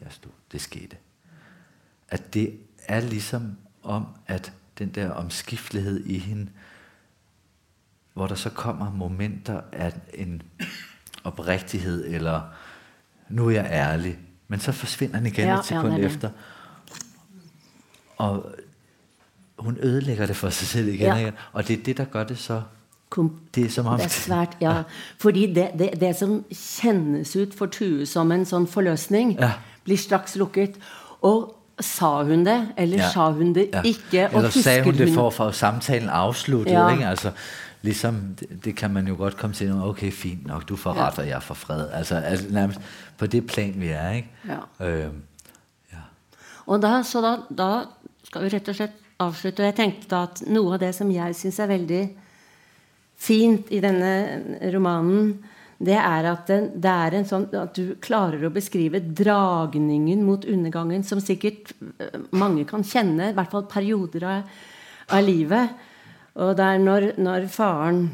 [0.01, 0.95] jeg stod, det skete.
[2.09, 2.53] At det
[2.87, 6.47] er ligesom om, at den der omskiftelighed i hende,
[8.13, 10.41] hvor der så kommer momenter af en
[11.23, 12.41] oprigtighed, eller
[13.29, 14.17] nu er jeg ærlig,
[14.47, 16.29] men så forsvinder den igen Ja, et sekund ja, efter.
[18.17, 18.51] Og
[19.59, 21.15] hun ødelægger det for sig selv igen, Ja.
[21.15, 21.21] ja.
[21.21, 21.33] igen.
[21.53, 22.61] og det er det, der gør det så...
[23.09, 23.97] kom, Det er som om...
[23.97, 24.83] Det er svært, ja.
[25.19, 29.51] Fordi det, det, det som kjennes ut for Tue som en sånn forløsning, Ja.
[29.88, 30.75] Blir straks lukket.
[31.25, 33.09] Og sa hun det, eller Ja.
[33.13, 33.81] sa hun det Ja.
[33.85, 34.27] ikke?
[34.33, 36.89] Og Eller sagde hun det for få samtalen afsluttet, Ja.
[36.89, 37.05] ikke?
[37.07, 37.31] Altså,
[37.81, 41.07] ligesom, det, det kan man jo godt komme til, okay, fint nok, du får Ja.
[41.07, 41.89] ret, og jeg får fred.
[41.93, 42.79] Altså, altså nærmest
[43.17, 44.29] på det plan, vi er, ikke?
[44.79, 44.85] Ja.
[44.88, 45.21] Øhm,
[45.93, 45.97] ja.
[46.67, 47.83] Og da, så da, da
[48.23, 49.59] skal vi rett og slett avslutte.
[49.59, 52.09] Og jeg tenkte da at noe av det som jeg syns er veldig
[53.17, 54.41] fint i denne
[54.73, 55.38] romanen,
[55.78, 60.45] det er at den, det er en sånn, at du klarer å beskrive dragningen mot
[60.49, 64.55] undergangen, som sikkert eh, mange kan kjenne, i hvert fall perioder av,
[65.13, 65.75] av livet.
[66.38, 68.07] Og det er når, når faren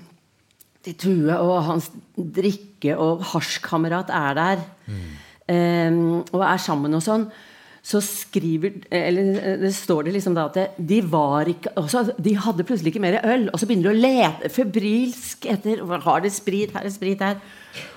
[0.83, 1.87] til Tue og hans
[2.17, 4.67] drikke- og hasjkamerat er der,
[5.47, 6.01] eh,
[6.35, 7.29] og er sammen og sånn,
[7.83, 12.63] så skriver Eller det står det liksom da at de var ikke altså, De hadde
[12.63, 16.71] plutselig ikke mer øl, og så begynner de å lete febrilsk etter Har det sprit
[16.71, 17.41] her, er sprit her?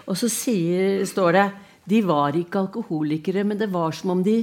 [0.07, 1.47] Og så sier, står det
[1.87, 4.41] De var ikke alkoholikere, men det var som om de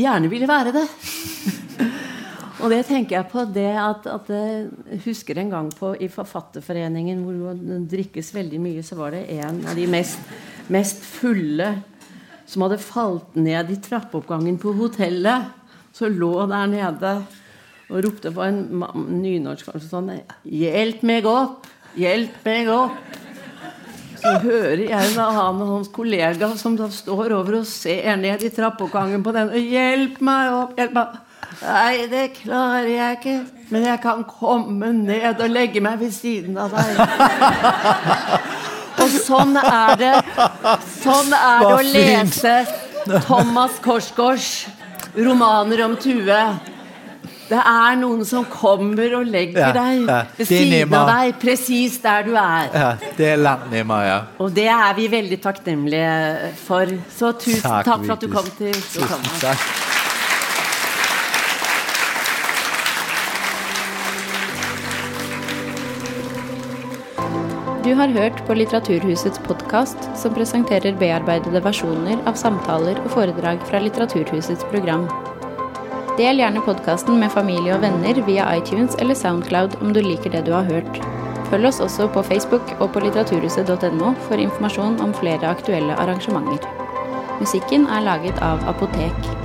[0.00, 0.84] gjerne ville være det.
[2.60, 7.22] Og det tænker jeg på det at, at jeg husker en gang på i Forfatterforeningen
[7.24, 10.20] hvor det drikkes veldig mye, så var det en av de mest,
[10.68, 11.70] mest fulle
[12.50, 15.52] som hadde falt ned i trappeoppgangen på hotellet.
[15.94, 17.14] Så lå der nede
[17.90, 18.60] og ropte på en
[19.22, 20.10] nynorsk kanskje sånn
[20.46, 21.66] 'Hjelp meg opp!
[21.98, 23.18] Hjelp meg opp!'
[24.20, 28.42] Så hører jeg da han og hans kollega som da står over og ser ned
[28.42, 29.50] i trappeoppgangen på den.
[29.54, 30.78] 'Hjelp meg opp!
[30.78, 31.18] Hjelp meg!'
[31.60, 33.38] Nei, det klarer jeg ikke.
[33.70, 36.94] Men jeg kan komme ned og legge meg ved siden av deg.
[38.98, 40.12] Og sånn er det
[41.00, 42.56] Sånn er det å lese
[43.26, 44.50] Thomas Korsgaards
[45.16, 46.42] romaner om Tue.
[47.50, 50.20] Det er noen som kommer og legger deg ja.
[50.36, 52.68] ved siden av deg, presis der du er.
[52.70, 54.20] ja, det er langt nemmere, ja.
[54.38, 56.94] Og det er vi veldig takknemlige for.
[57.10, 59.08] Så tusen Takk, takk, for at du kom til Oslo.
[59.08, 59.99] Tusind Thomas.
[67.84, 73.80] Du har hørt på Litteraturhusets podkast, som presenterer bearbeidede versjoner av samtaler og foredrag fra
[73.80, 75.06] Litteraturhusets program.
[76.18, 80.44] Del gjerne podkasten med familie og venner via iTunes eller Soundcloud om du liker det
[80.44, 81.00] du har hørt.
[81.48, 86.68] Følg oss også på Facebook og på litteraturhuset.no for informasjon om flere aktuelle arrangementer.
[87.40, 89.39] Musikken er laget av Apotek.